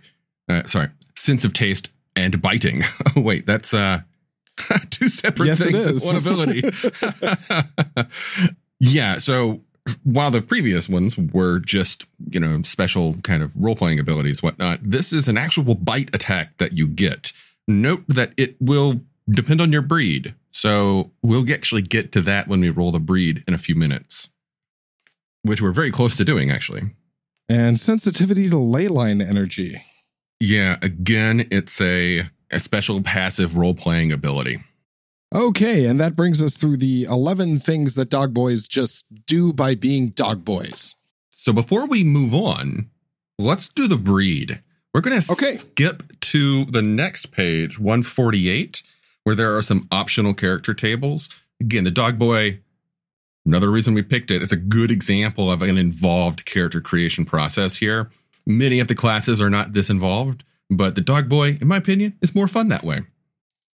Uh, 0.50 0.63
sorry, 0.63 0.89
sense 1.17 1.44
of 1.44 1.53
taste 1.53 1.89
and 2.15 2.41
biting. 2.41 2.84
Oh, 3.15 3.22
wait, 3.22 3.48
that's 3.48 3.74
uh, 3.74 4.01
two 4.91 5.10
separate 5.10 5.48
Yes, 5.48 5.58
things 5.58 6.01
in 6.01 6.06
one 6.06 6.15
ability. 6.15 6.62
yeah. 8.79 9.15
So 9.15 9.62
while 10.03 10.32
the 10.32 10.41
previous 10.41 10.89
ones 10.89 11.17
were 11.17 11.60
just, 11.60 12.06
you 12.29 12.39
know, 12.39 12.62
special 12.62 13.15
kind 13.24 13.44
of 13.44 13.51
role 13.56 13.75
playing 13.75 14.00
abilities, 14.00 14.41
whatnot, 14.44 14.79
this 14.82 15.13
is 15.13 15.27
an 15.27 15.38
actual 15.38 15.75
bite 15.75 16.13
attack 16.13 16.58
that 16.58 16.74
you 16.74 16.88
get. 16.88 17.34
Note 17.67 18.03
that 18.08 18.34
it 18.38 18.56
will 18.60 19.01
depend 19.29 19.62
on 19.62 19.72
your 19.72 19.82
breed. 19.82 20.34
So 20.51 21.12
we'll 21.22 21.51
actually 21.51 21.82
get 21.82 22.12
to 22.13 22.22
that 22.22 22.48
when 22.48 22.62
we 22.62 22.70
roll 22.70 22.91
the 22.91 23.00
breed 23.00 23.44
in 23.48 23.53
a 23.53 23.58
few 23.60 23.75
minutes, 23.75 24.29
which 25.44 25.62
we're 25.62 25.72
very 25.72 25.91
close 25.91 26.17
to 26.17 26.25
doing, 26.25 26.50
actually. 26.50 26.91
And 27.50 27.79
sensitivity 27.79 28.50
to 28.50 28.58
ley 28.58 28.88
line 28.88 29.22
energy. 29.22 29.82
Yeah. 30.39 30.77
Again, 30.82 31.48
it's 31.51 31.79
a, 31.82 32.29
a 32.51 32.60
special 32.60 33.01
passive 33.01 33.56
role 33.56 33.74
playing 33.74 34.12
ability. 34.12 34.63
Okay, 35.38 35.86
and 35.86 36.00
that 36.00 36.15
brings 36.15 36.41
us 36.41 36.58
through 36.58 36.77
the 36.77 37.03
11 37.03 37.60
things 37.60 37.94
that 37.94 38.10
dog 38.10 38.34
boys 38.34 38.67
just 38.67 39.06
do 39.27 39.53
by 39.53 39.75
being 39.75 40.10
dog 40.10 40.44
boys. 40.44 40.96
So 41.29 41.53
before 41.53 41.86
we 41.86 42.03
move 42.03 42.34
on, 42.34 42.89
let's 43.38 43.67
do 43.67 43.88
the 43.88 43.98
breed. 43.98 44.63
We're 44.96 45.01
going 45.01 45.22
to 45.22 45.32
Okay. 45.32 45.56
skip 45.58 46.20
to 46.22 46.65
the 46.65 46.82
next 46.82 47.29
page, 47.29 47.77
148, 47.77 48.82
where 49.25 49.36
there 49.36 49.56
are 49.56 49.62
some 49.62 49.88
optional 49.91 50.34
character 50.34 50.74
tables. 50.74 51.29
Again, 51.62 51.84
the 51.84 51.91
dog 51.91 52.17
boy, 52.17 52.62
another 53.46 53.70
reason 53.70 53.94
we 53.94 54.01
picked 54.01 54.32
it, 54.32 54.41
it's 54.41 54.51
a 54.51 54.58
good 54.58 54.89
example 54.89 55.51
of 55.51 55.62
an 55.62 55.77
involved 55.77 56.46
character 56.46 56.82
creation 56.82 57.25
process 57.25 57.75
here. 57.75 58.10
Many 58.48 58.79
of 58.79 58.88
the 58.88 58.96
classes 58.96 59.39
are 59.39 59.51
not 59.51 59.74
this 59.74 59.91
involved, 59.91 60.44
but 60.72 60.96
the 60.96 61.01
dog 61.01 61.29
boy, 61.29 61.60
in 61.62 61.67
my 61.67 61.77
opinion, 61.77 62.17
is 62.24 62.34
more 62.34 62.48
fun 62.48 62.70
that 62.70 62.84
way. 62.84 63.01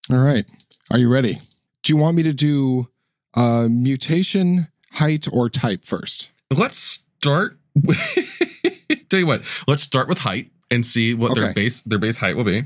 All 0.09 0.17
right. 0.23 0.49
Are 0.89 0.97
you 0.97 1.07
ready? 1.07 1.37
Do 1.83 1.93
you 1.93 1.97
want 1.97 2.15
me 2.15 2.23
to 2.23 2.33
do 2.33 2.89
uh, 3.33 3.67
mutation, 3.69 4.67
height, 4.93 5.27
or 5.31 5.49
type 5.49 5.83
first? 5.83 6.31
Let's 6.51 6.77
start 6.77 7.57
with, 7.73 7.97
tell 9.09 9.19
you 9.19 9.27
what, 9.27 9.43
let's 9.67 9.83
start 9.83 10.07
with 10.07 10.19
height 10.19 10.51
and 10.69 10.85
see 10.85 11.13
what 11.13 11.35
their 11.35 11.53
base 11.53 11.81
their 11.81 11.99
base 11.99 12.17
height 12.17 12.35
will 12.35 12.43
be. 12.43 12.63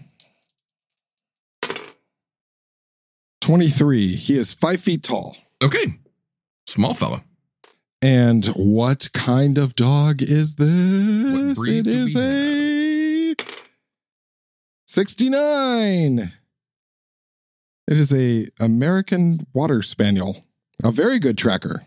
23. 3.42 4.08
He 4.08 4.38
is 4.38 4.52
five 4.52 4.80
feet 4.80 5.04
tall. 5.04 5.38
Okay. 5.64 6.00
Small 6.66 6.96
fella. 6.96 7.24
And 8.02 8.46
what 8.48 9.10
kind 9.14 9.58
of 9.58 9.76
dog 9.76 10.22
is 10.22 10.56
this? 10.56 11.48
What 11.50 11.56
breed 11.56 11.86
it 11.86 11.88
is 11.88 12.16
a 12.16 13.36
69. 14.88 16.34
It 17.88 17.98
is 17.98 18.12
a 18.12 18.48
American 18.60 19.46
water 19.54 19.82
spaniel. 19.82 20.44
A 20.84 20.92
very 20.92 21.20
good 21.20 21.38
tracker. 21.38 21.86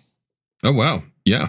Oh 0.65 0.73
wow. 0.73 1.03
Yeah. 1.25 1.49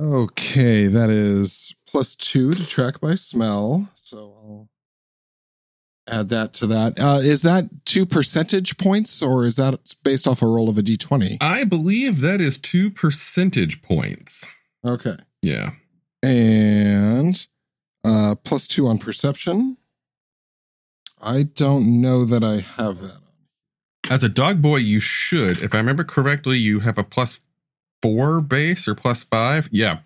Okay, 0.00 0.86
that 0.86 1.10
is 1.10 1.74
plus 1.86 2.14
two 2.14 2.52
to 2.52 2.66
track 2.66 3.00
by 3.00 3.16
smell. 3.16 3.88
So 3.94 4.34
I'll 4.38 4.68
add 6.08 6.28
that 6.28 6.52
to 6.54 6.66
that. 6.68 7.00
Uh, 7.00 7.18
is 7.20 7.42
that 7.42 7.64
two 7.84 8.06
percentage 8.06 8.78
points 8.78 9.20
or 9.20 9.44
is 9.44 9.56
that 9.56 9.94
based 10.04 10.28
off 10.28 10.40
a 10.40 10.46
roll 10.46 10.68
of 10.68 10.78
a 10.78 10.82
d20? 10.82 11.38
I 11.40 11.64
believe 11.64 12.20
that 12.20 12.40
is 12.40 12.58
two 12.58 12.90
percentage 12.90 13.82
points. 13.82 14.46
Okay. 14.84 15.16
Yeah. 15.42 15.72
And 16.22 17.46
uh, 18.04 18.36
plus 18.36 18.66
two 18.68 18.86
on 18.86 18.98
perception. 18.98 19.76
I 21.20 21.42
don't 21.42 22.00
know 22.00 22.24
that 22.24 22.44
I 22.44 22.60
have 22.80 23.00
that. 23.00 23.20
As 24.10 24.22
a 24.22 24.28
dog 24.28 24.62
boy, 24.62 24.76
you 24.76 25.00
should, 25.00 25.62
if 25.62 25.74
I 25.74 25.78
remember 25.78 26.02
correctly, 26.02 26.56
you 26.56 26.80
have 26.80 26.96
a 26.96 27.04
plus 27.04 27.40
four 28.00 28.40
base 28.40 28.88
or 28.88 28.94
plus 28.94 29.22
five. 29.24 29.68
Yeah. 29.70 29.98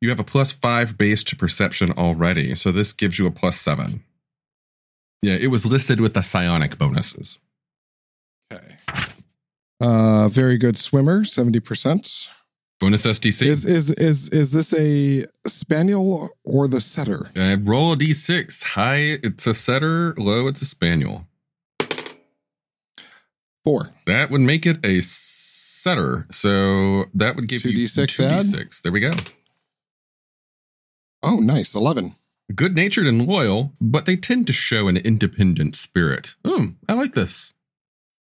You 0.00 0.10
have 0.10 0.20
a 0.20 0.24
plus 0.24 0.52
five 0.52 0.96
base 0.96 1.24
to 1.24 1.36
perception 1.36 1.90
already. 1.92 2.54
So 2.54 2.70
this 2.70 2.92
gives 2.92 3.18
you 3.18 3.26
a 3.26 3.32
plus 3.32 3.58
seven. 3.58 4.04
Yeah, 5.22 5.34
it 5.34 5.48
was 5.48 5.66
listed 5.66 6.00
with 6.00 6.14
the 6.14 6.22
psionic 6.22 6.78
bonuses. 6.78 7.40
Okay. 8.52 8.76
Uh, 9.80 10.28
very 10.28 10.56
good 10.56 10.78
swimmer, 10.78 11.22
70%. 11.22 12.28
Bonus 12.80 13.04
SDC. 13.04 13.42
Is 13.42 13.64
is 13.64 13.90
is 13.90 14.28
is 14.28 14.52
this 14.52 14.72
a 14.72 15.26
spaniel 15.48 16.28
or 16.44 16.68
the 16.68 16.80
setter? 16.80 17.28
Uh, 17.36 17.56
roll 17.60 17.94
a 17.94 17.96
d6. 17.96 18.62
High, 18.62 19.18
it's 19.24 19.48
a 19.48 19.54
setter. 19.54 20.14
Low, 20.16 20.46
it's 20.46 20.62
a 20.62 20.64
spaniel. 20.64 21.26
Four. 23.64 23.90
That 24.06 24.30
would 24.30 24.40
make 24.40 24.66
it 24.66 24.84
a 24.84 25.00
setter. 25.00 26.26
So 26.30 27.04
that 27.14 27.36
would 27.36 27.48
give 27.48 27.64
you 27.64 27.86
2d6 27.86 28.24
add? 28.24 28.46
2d6. 28.46 28.82
There 28.82 28.92
we 28.92 29.00
go. 29.00 29.10
Oh, 31.22 31.36
nice. 31.36 31.74
11. 31.74 32.14
Good 32.54 32.74
natured 32.74 33.06
and 33.06 33.26
loyal, 33.26 33.72
but 33.80 34.06
they 34.06 34.16
tend 34.16 34.46
to 34.46 34.52
show 34.52 34.88
an 34.88 34.96
independent 34.96 35.76
spirit. 35.76 36.34
Hmm, 36.46 36.68
I 36.88 36.94
like 36.94 37.14
this. 37.14 37.52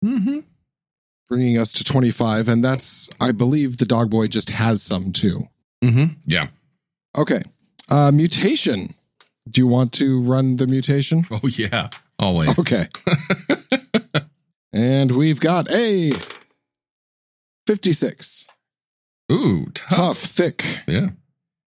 Mm-hmm. 0.04 0.40
Bringing 1.30 1.58
us 1.58 1.72
to 1.74 1.84
25. 1.84 2.48
And 2.50 2.64
that's, 2.64 3.10
I 3.22 3.32
believe 3.32 3.78
the 3.78 3.86
dog 3.86 4.10
boy 4.10 4.28
just 4.28 4.50
has 4.50 4.82
some 4.82 5.12
too. 5.12 5.48
Mm-hmm. 5.84 6.14
Yeah. 6.26 6.48
Okay. 7.16 7.44
Uh, 7.90 8.12
mutation. 8.12 8.96
Do 9.50 9.62
you 9.62 9.68
want 9.68 9.94
to 9.94 10.22
run 10.22 10.58
the 10.58 10.68
mutation? 10.68 11.26
Oh 11.32 11.48
yeah. 11.48 11.90
Always. 12.20 12.58
Okay. 12.60 12.88
and 14.78 15.12
we've 15.12 15.40
got 15.40 15.70
a 15.72 16.12
56. 17.66 18.46
Ooh, 19.32 19.66
tough. 19.74 19.90
Tough, 19.90 20.18
thick. 20.20 20.66
Yeah. 20.88 21.10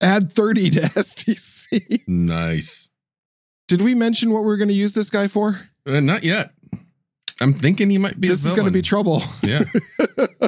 Add 0.02 0.32
30 0.32 0.70
to 0.70 0.80
SDC. 0.80 2.08
Nice. 2.08 2.88
Did 3.68 3.82
we 3.82 3.94
mention 3.94 4.30
what 4.32 4.44
we're 4.44 4.56
going 4.56 4.68
to 4.68 4.74
use 4.74 4.94
this 4.94 5.10
guy 5.10 5.28
for? 5.28 5.60
Uh, 5.86 6.00
not 6.00 6.24
yet. 6.24 6.52
I'm 7.40 7.54
thinking 7.54 7.90
he 7.90 7.98
might 7.98 8.20
be. 8.20 8.28
this 8.28 8.44
is 8.44 8.52
going 8.52 8.66
to 8.66 8.70
be 8.72 8.82
trouble. 8.82 9.22
yeah. 9.42 9.64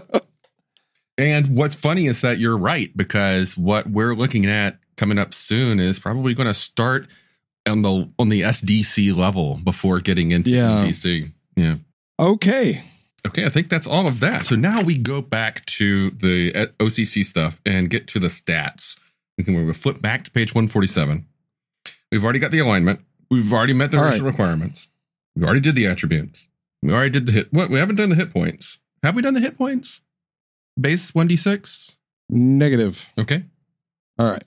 and 1.19 1.57
what's 1.57 1.75
funny 1.75 2.07
is 2.07 2.21
that 2.23 2.39
you're 2.39 2.57
right 2.57 2.95
because 2.97 3.57
what 3.57 3.87
we're 3.89 4.15
looking 4.15 4.47
at 4.47 4.79
coming 4.97 5.19
up 5.19 5.35
soon 5.35 5.81
is 5.81 5.99
probably 5.99 6.35
going 6.35 6.47
to 6.49 6.55
start 6.55 7.07
on 7.69 7.81
the 7.81 8.11
on 8.19 8.29
the 8.29 8.41
SDC 8.43 9.15
level 9.17 9.59
before 9.63 10.01
getting 10.01 10.33
into 10.33 10.51
Yeah. 10.51 10.85
DC. 10.87 11.31
Yeah. 11.57 11.77
Okay. 12.23 12.83
Okay, 13.27 13.45
I 13.45 13.49
think 13.49 13.69
that's 13.69 13.87
all 13.87 14.07
of 14.07 14.21
that. 14.21 14.45
So 14.45 14.57
now 14.57 14.83
we 14.83 14.97
go 14.97 15.21
back 15.21 15.65
to 15.67 16.11
the 16.11 16.53
uh, 16.55 16.67
OCC 16.79 17.25
stuff 17.25 17.61
and 17.67 17.91
get 17.91 18.07
to 18.09 18.19
the 18.19 18.29
stats. 18.29 18.99
And 19.39 19.47
then 19.47 19.55
We 19.55 19.61
can 19.61 19.67
we 19.67 19.73
flip 19.75 20.01
back 20.01 20.25
to 20.25 20.31
page 20.31 20.55
147. 20.55 21.27
We've 22.11 22.23
already 22.23 22.39
got 22.39 22.51
the 22.51 22.59
alignment. 22.61 23.01
We've 23.31 23.53
already 23.53 23.73
met 23.73 23.91
the 23.91 23.99
All 23.99 24.05
racial 24.05 24.27
requirements. 24.27 24.89
We 25.35 25.45
already 25.45 25.61
did 25.61 25.75
the 25.75 25.87
attributes. 25.87 26.49
We 26.83 26.93
already 26.93 27.11
did 27.11 27.27
the 27.27 27.33
hit. 27.33 27.53
What? 27.53 27.71
We 27.71 27.79
haven't 27.79 27.97
done 27.97 28.09
the 28.11 28.17
hit 28.17 28.33
points. 28.33 28.79
Have 29.03 29.17
we 29.17 29.23
done 29.23 29.35
the 29.35 29.41
hit 29.41 29.57
points? 29.57 30.03
Base 30.81 31.13
1d6? 31.13 31.97
Negative. 32.29 33.09
Okay. 33.19 33.45
All 34.19 34.31
right. 34.31 34.45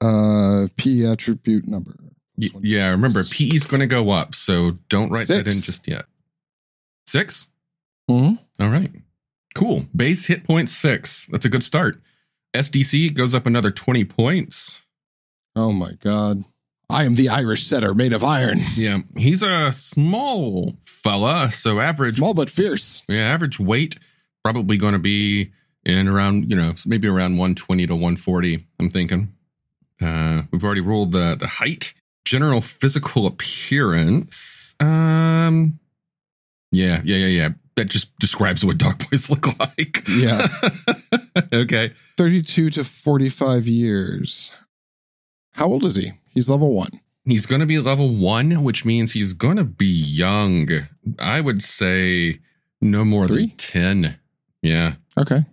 Uh, 0.00 0.68
P 0.76 1.04
attribute 1.04 1.66
number. 1.66 1.96
Y- 2.36 2.48
yeah, 2.60 2.90
remember, 2.90 3.24
PE 3.24 3.56
is 3.56 3.66
going 3.66 3.80
to 3.80 3.86
go 3.86 4.10
up, 4.10 4.34
so 4.34 4.72
don't 4.88 5.10
write 5.10 5.28
that 5.28 5.46
in 5.46 5.52
just 5.52 5.86
yet. 5.88 6.04
Six? 7.14 7.46
Mhm. 8.10 8.40
All 8.58 8.70
right. 8.70 8.90
Cool. 9.54 9.86
Base 9.94 10.26
hit 10.26 10.42
point 10.42 10.68
six. 10.68 11.26
That's 11.26 11.44
a 11.44 11.48
good 11.48 11.62
start. 11.62 12.02
SDC 12.56 13.14
goes 13.14 13.32
up 13.34 13.46
another 13.46 13.70
20 13.70 14.04
points. 14.04 14.82
Oh 15.54 15.70
my 15.70 15.92
God. 16.00 16.42
I 16.90 17.04
am 17.04 17.14
the 17.14 17.28
Irish 17.28 17.66
setter 17.66 17.94
made 17.94 18.12
of 18.12 18.24
iron. 18.24 18.58
Yeah. 18.76 19.02
He's 19.16 19.44
a 19.44 19.70
small 19.70 20.74
fella, 20.84 21.52
so 21.52 21.78
average 21.78 22.16
Small 22.16 22.34
but 22.34 22.50
fierce. 22.50 23.04
yeah, 23.08 23.32
average 23.32 23.60
weight 23.60 23.96
probably 24.42 24.76
going 24.76 24.94
to 24.94 24.98
be 24.98 25.52
in 25.86 26.08
around, 26.08 26.50
you 26.50 26.56
know, 26.56 26.74
maybe 26.84 27.06
around 27.06 27.36
120 27.36 27.86
to 27.86 27.94
140, 27.94 28.66
I'm 28.80 28.90
thinking. 28.90 29.32
Uh 30.02 30.42
we've 30.50 30.64
already 30.64 30.80
ruled 30.80 31.12
the 31.12 31.36
the 31.38 31.46
height, 31.46 31.94
general 32.24 32.60
physical 32.60 33.24
appearance. 33.28 34.74
Um 34.80 35.78
yeah, 36.74 37.00
yeah, 37.04 37.16
yeah, 37.16 37.26
yeah. 37.26 37.48
That 37.76 37.86
just 37.90 38.16
describes 38.18 38.64
what 38.64 38.78
dog 38.78 39.02
boys 39.10 39.28
look 39.30 39.46
like. 39.58 40.06
Yeah. 40.08 40.46
okay. 41.52 41.92
32 42.16 42.70
to 42.70 42.84
45 42.84 43.66
years. 43.66 44.52
How 45.52 45.66
old 45.66 45.84
is 45.84 45.96
he? 45.96 46.12
He's 46.28 46.48
level 46.48 46.72
one. 46.72 47.00
He's 47.24 47.46
going 47.46 47.60
to 47.60 47.66
be 47.66 47.78
level 47.78 48.10
one, 48.14 48.62
which 48.62 48.84
means 48.84 49.12
he's 49.12 49.32
going 49.32 49.56
to 49.56 49.64
be 49.64 49.86
young. 49.86 50.68
I 51.18 51.40
would 51.40 51.62
say 51.62 52.40
no 52.80 53.04
more 53.04 53.26
Three? 53.26 53.46
than 53.46 53.56
10. 53.56 54.18
Yeah. 54.62 54.94
Okay. 55.18 55.44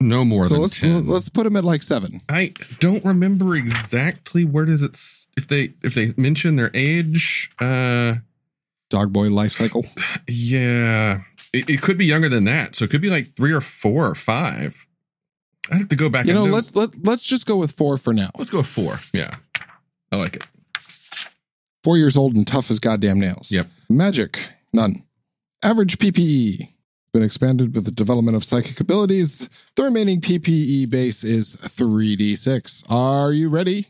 No 0.00 0.24
more 0.24 0.44
so 0.44 0.54
than 0.54 0.62
let's 0.62 0.80
10. 0.80 1.06
let's 1.06 1.28
put 1.28 1.46
him 1.46 1.56
at 1.56 1.64
like 1.64 1.82
seven. 1.82 2.20
I 2.28 2.52
don't 2.80 3.04
remember 3.04 3.54
exactly 3.54 4.44
where 4.44 4.64
does 4.64 4.82
it 4.82 4.96
if 5.36 5.46
they 5.48 5.74
if 5.82 5.94
they 5.94 6.12
mention 6.20 6.56
their 6.56 6.70
age. 6.74 7.50
Uh 7.60 8.16
Dog 8.90 9.12
boy 9.12 9.28
life 9.30 9.52
cycle. 9.52 9.84
yeah. 10.28 11.20
It, 11.52 11.68
it 11.70 11.82
could 11.82 11.96
be 11.98 12.06
younger 12.06 12.28
than 12.28 12.44
that. 12.44 12.74
So 12.74 12.84
it 12.84 12.90
could 12.90 13.00
be 13.00 13.10
like 13.10 13.34
3 13.34 13.52
or 13.52 13.60
4 13.60 14.08
or 14.10 14.14
5. 14.14 14.88
I 15.70 15.76
have 15.76 15.88
to 15.88 15.96
go 15.96 16.08
back 16.08 16.26
You 16.26 16.32
and 16.36 16.44
know, 16.44 16.54
let's 16.54 16.76
let 16.76 16.90
let's 17.06 17.22
just 17.22 17.46
go 17.46 17.56
with 17.56 17.72
four 17.72 17.96
for 17.96 18.12
now. 18.12 18.30
let's 18.36 18.50
go 18.50 18.58
with 18.58 18.66
4. 18.66 18.98
Yeah. 19.14 19.34
I 20.12 20.16
like 20.16 20.36
it. 20.36 20.46
Four 21.82 21.96
years 21.96 22.16
old 22.18 22.34
and 22.36 22.46
tough 22.46 22.70
as 22.70 22.78
goddamn 22.78 23.18
nails. 23.18 23.50
Yep. 23.50 23.66
Magic, 23.88 24.38
none. 24.74 25.04
Average 25.62 25.98
PPE. 25.98 26.68
Been 27.14 27.22
expanded 27.22 27.74
with 27.74 27.84
the 27.84 27.90
development 27.90 28.36
of 28.36 28.44
psychic 28.44 28.78
abilities. 28.80 29.48
The 29.76 29.84
remaining 29.84 30.20
PPE 30.20 30.90
base 30.90 31.24
is 31.24 31.56
3d6. 31.56 32.90
Are 32.90 33.32
you 33.32 33.48
ready? 33.48 33.86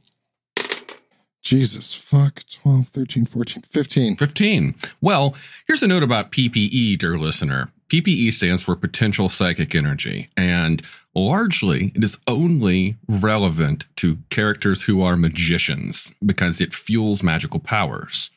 Jesus, 1.44 1.92
fuck. 1.92 2.42
12, 2.50 2.88
13, 2.88 3.26
14, 3.26 3.62
15. 3.62 4.16
15. 4.16 4.74
Well, 5.02 5.35
here's 5.66 5.83
a 5.83 5.87
note 5.87 6.02
about 6.02 6.33
PPE, 6.33 6.98
dear 6.98 7.18
listener. 7.18 7.70
PPE 7.88 8.33
stands 8.33 8.62
for 8.62 8.74
potential 8.74 9.28
psychic 9.28 9.74
energy, 9.74 10.30
and 10.38 10.80
largely 11.14 11.92
it 11.94 12.02
is 12.02 12.16
only 12.26 12.96
relevant 13.07 13.85
to 13.96 14.18
characters 14.30 14.85
who 14.85 15.02
are 15.02 15.18
magicians 15.18 16.14
because 16.24 16.62
it 16.62 16.72
fuels 16.72 17.22
magical 17.22 17.61
powers. 17.61 18.30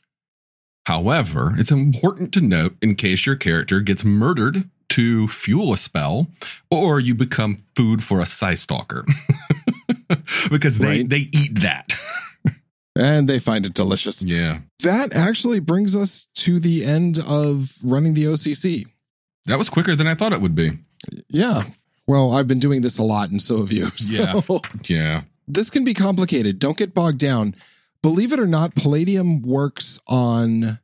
However, 0.86 1.54
it's 1.58 1.72
important 1.72 2.34
to 2.34 2.42
note 2.42 2.76
in 2.82 2.96
case 2.96 3.26
your 3.26 3.36
character 3.38 3.80
gets 3.80 4.04
murdered 4.04 4.70
to 4.90 5.28
fuel 5.30 5.74
a 5.74 5.78
spell 5.78 6.28
or 6.70 7.00
you 7.00 7.16
become 7.16 7.58
food 7.76 8.04
for 8.04 8.20
a 8.20 8.26
Psy 8.26 8.54
Stalker. 8.54 9.06
because 10.52 10.78
they, 10.78 10.86
Right. 10.88 11.10
they 11.10 11.28
eat 11.32 11.60
that. 11.62 11.94
And 12.98 13.28
they 13.30 13.40
find 13.40 13.66
it 13.66 13.74
delicious. 13.74 14.24
yeah. 14.24 14.60
That 14.84 15.14
actually 15.16 15.60
brings 15.60 15.96
us 15.96 16.28
to 16.36 16.60
the 16.60 16.84
end 16.86 17.20
of 17.28 17.74
running 17.84 18.14
the 18.14 18.26
OCC. 18.26 18.86
That 19.46 19.58
was 19.58 19.70
quicker 19.70 19.96
than 19.96 20.08
I 20.08 20.16
thought 20.16 20.34
it 20.34 20.42
would 20.42 20.56
be. 20.56 20.72
Yeah. 21.30 21.64
Well, 22.08 22.32
I've 22.32 22.48
been 22.48 22.60
doing 22.60 22.82
this 22.82 22.98
a 22.98 23.04
lot, 23.04 23.30
and 23.30 23.42
so 23.42 23.58
have 23.60 23.72
you. 23.72 23.88
Yeah. 24.00 24.40
So 24.42 24.62
Yeah. 24.88 25.24
this 25.48 25.70
can 25.70 25.84
be 25.84 25.94
complicated. 25.94 26.60
Don't 26.60 26.78
get 26.78 26.94
bogged 26.94 27.20
down. 27.20 27.56
Believe 28.02 28.32
it 28.34 28.40
or 28.40 28.48
not, 28.48 28.76
Palladium 28.76 29.42
works 29.42 30.00
on 30.08 30.80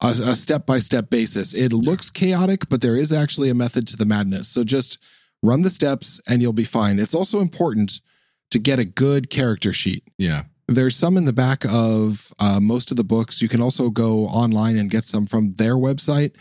a 0.00 0.36
step 0.36 0.64
by 0.66 0.78
step 0.78 1.10
basis. 1.10 1.54
It 1.54 1.72
looks 1.72 2.08
chaotic, 2.10 2.68
but 2.68 2.80
there 2.80 2.96
is 2.96 3.12
actually 3.12 3.50
a 3.50 3.54
method 3.54 3.86
to 3.88 3.96
the 3.96 4.04
madness. 4.06 4.48
So 4.48 4.64
just 4.64 5.02
run 5.42 5.62
the 5.62 5.70
steps 5.70 6.20
and 6.26 6.40
you'll 6.42 6.52
be 6.52 6.64
fine. 6.64 6.98
It's 6.98 7.14
also 7.14 7.40
important 7.40 8.00
to 8.50 8.58
get 8.58 8.78
a 8.78 8.84
good 8.84 9.28
character 9.30 9.72
sheet. 9.72 10.04
Yeah. 10.16 10.44
There's 10.68 10.96
some 10.96 11.16
in 11.16 11.24
the 11.24 11.32
back 11.32 11.64
of 11.68 12.32
uh, 12.38 12.60
most 12.60 12.90
of 12.90 12.96
the 12.96 13.04
books. 13.04 13.40
You 13.40 13.48
can 13.48 13.62
also 13.62 13.88
go 13.88 14.26
online 14.26 14.76
and 14.76 14.90
get 14.90 15.04
some 15.04 15.26
from 15.26 15.52
their 15.52 15.74
website. 15.74 16.32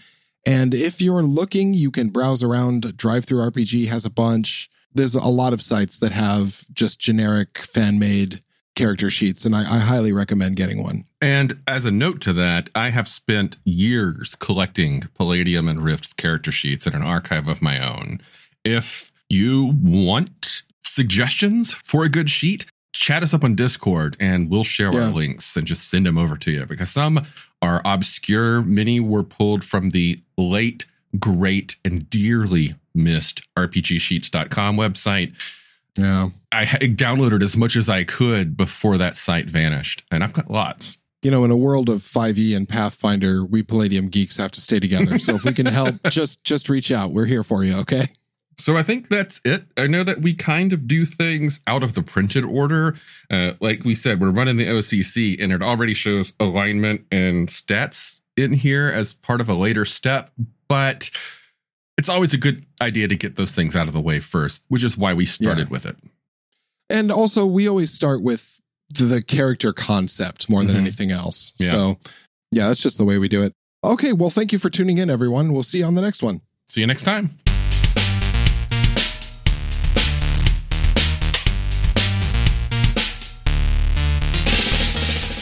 And 0.46 0.74
if 0.74 1.02
you're 1.02 1.24
looking, 1.24 1.74
you 1.74 1.92
can 1.92 2.10
browse 2.10 2.44
around. 2.44 2.98
Drive-Thru 2.98 3.40
RPG 3.40 3.88
has 3.88 4.06
a 4.06 4.10
bunch. 4.10 4.70
There's 4.94 5.16
a 5.16 5.28
lot 5.28 5.54
of 5.54 5.62
sites 5.62 5.98
that 6.00 6.12
have 6.12 6.66
just 6.74 7.00
generic 7.00 7.58
fan 7.58 8.00
made 8.00 8.42
character 8.78 9.10
sheets, 9.10 9.44
and 9.44 9.56
I, 9.56 9.62
I 9.62 9.80
highly 9.80 10.14
recommend 10.14 10.56
getting 10.56 10.82
one. 10.82 11.04
And 11.20 11.60
as 11.68 11.84
a 11.84 11.92
note 11.92 12.22
to 12.22 12.34
that, 12.34 12.70
I 12.76 12.90
have 12.90 13.08
spent 13.08 13.58
years 13.66 14.36
collecting 14.36 15.02
Palladium 15.16 15.68
and 15.68 15.84
Rifts 15.84 16.14
character 16.14 16.52
sheets 16.52 16.86
in 16.86 16.94
an 16.94 17.02
archive 17.02 17.48
of 17.48 17.62
my 17.62 17.80
own. 17.80 18.22
If 18.64 19.12
you 19.30 19.74
want 19.82 20.64
suggestions 20.86 21.74
for 21.74 22.04
a 22.04 22.10
good 22.10 22.30
sheet, 22.30 22.68
chat 22.98 23.24
us 23.24 23.34
up 23.34 23.44
on 23.44 23.56
Discord 23.56 24.18
and 24.20 24.50
we'll 24.50 24.64
share 24.64 24.92
Yeah. 24.94 25.06
our 25.06 25.10
links 25.12 25.56
and 25.56 25.66
just 25.66 25.90
send 25.90 26.06
them 26.06 26.18
over 26.18 26.38
to 26.38 26.52
you 26.52 26.66
because 26.66 26.90
some 26.90 27.20
are 27.62 27.82
obscure. 27.86 28.62
Many 28.62 29.00
were 29.00 29.24
pulled 29.24 29.64
from 29.64 29.92
the 29.92 30.22
late, 30.38 30.86
great, 31.20 31.76
and 31.86 32.10
dearly 32.10 32.76
missed 32.94 33.42
RPGsheets.com 33.58 34.78
website. 34.78 35.34
Yeah. 35.98 36.30
I 36.52 36.66
downloaded 36.66 37.42
as 37.42 37.58
much 37.58 37.76
as 37.76 37.90
I 37.90 38.04
could 38.04 38.56
before 38.56 38.98
that 38.98 39.16
site 39.16 39.46
vanished, 39.48 40.04
and 40.12 40.24
I've 40.24 40.34
got 40.34 40.50
lots. 40.52 40.98
You 41.24 41.32
know, 41.32 41.44
in 41.44 41.50
a 41.52 41.58
world 41.58 41.90
of 41.90 42.00
5e 42.02 42.56
and 42.56 42.70
Pathfinder, 42.70 43.44
we 43.44 43.64
Palladium 43.64 44.08
geeks 44.08 44.38
have 44.38 44.52
to 44.52 44.62
stay 44.62 44.80
together. 44.80 45.18
So 45.18 45.34
if 45.36 45.44
we 45.44 45.54
can 45.54 45.66
help, 45.66 45.96
just 46.10 46.44
just 46.44 46.70
reach 46.70 46.92
out. 46.92 47.12
We're 47.12 47.26
here 47.26 47.42
for 47.44 47.64
you, 47.64 47.78
okay? 47.80 48.06
So 48.60 48.76
I 48.76 48.84
think 48.84 49.08
that's 49.08 49.40
it. 49.46 49.66
I 49.78 49.86
know 49.88 50.04
that 50.04 50.20
we 50.22 50.34
kind 50.34 50.74
of 50.74 50.88
do 50.88 51.06
things 51.06 51.62
out 51.68 51.84
of 51.84 51.94
the 51.94 52.02
printed 52.02 52.44
order. 52.44 52.96
Uh, 53.30 53.54
like 53.60 53.84
we 53.86 53.94
said, 53.94 54.20
we're 54.20 54.32
running 54.32 54.56
the 54.58 54.66
OCC, 54.68 55.42
and 55.42 55.54
it 55.54 55.62
already 55.62 55.94
shows 55.94 56.34
alignment 56.40 57.06
and 57.12 57.48
stats 57.50 58.22
in 58.36 58.54
here 58.54 58.88
as 58.90 59.14
part 59.14 59.42
of 59.42 59.48
a 59.50 59.54
later 59.54 59.86
step. 59.86 60.32
But 60.68 61.10
it's 61.98 62.10
always 62.10 62.34
a 62.34 62.38
good 62.38 62.66
idea 62.82 63.08
to 63.08 63.16
get 63.16 63.36
those 63.36 63.52
things 63.52 63.76
out 63.76 63.88
of 63.88 63.94
the 63.94 64.02
way 64.02 64.20
first, 64.20 64.64
which 64.70 64.84
is 64.84 64.98
why 64.98 65.14
we 65.14 65.26
started 65.26 65.68
Yeah. 65.68 65.72
with 65.72 65.86
it. 65.86 65.98
And 66.90 67.12
also, 67.12 67.46
we 67.46 67.68
always 67.70 67.92
start 67.94 68.22
with 68.24 68.60
the, 68.90 69.22
character 69.22 69.74
concept 69.74 70.50
more 70.50 70.64
than 70.64 70.76
Mhm. 70.76 70.80
anything 70.80 71.12
else. 71.12 71.54
Yeah. 71.60 71.72
So, 71.72 72.00
yeah, 72.52 72.68
that's 72.68 72.82
just 72.82 72.98
the 72.98 73.04
way 73.06 73.18
we 73.18 73.28
do 73.28 73.44
it. 73.44 73.52
Okay, 73.84 74.14
well, 74.14 74.30
thank 74.30 74.52
you 74.52 74.60
for 74.60 74.70
tuning 74.70 74.98
in, 74.98 75.10
everyone. 75.10 75.54
We'll 75.54 75.64
see 75.64 75.80
you 75.80 75.86
on 75.86 75.96
the 75.96 76.02
next 76.02 76.24
one. 76.24 76.42
See 76.70 76.82
you 76.82 76.88
next 76.88 77.04
time. 77.04 77.38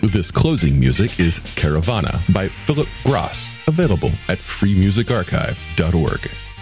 This 0.00 0.30
closing 0.30 0.78
music 0.78 1.18
is 1.18 1.40
Caravana 1.56 2.20
by 2.32 2.46
Phillip 2.46 2.86
Gross, 3.02 3.50
available 3.66 4.12
at 4.28 4.38
freemusicarchive.org. 4.38 6.47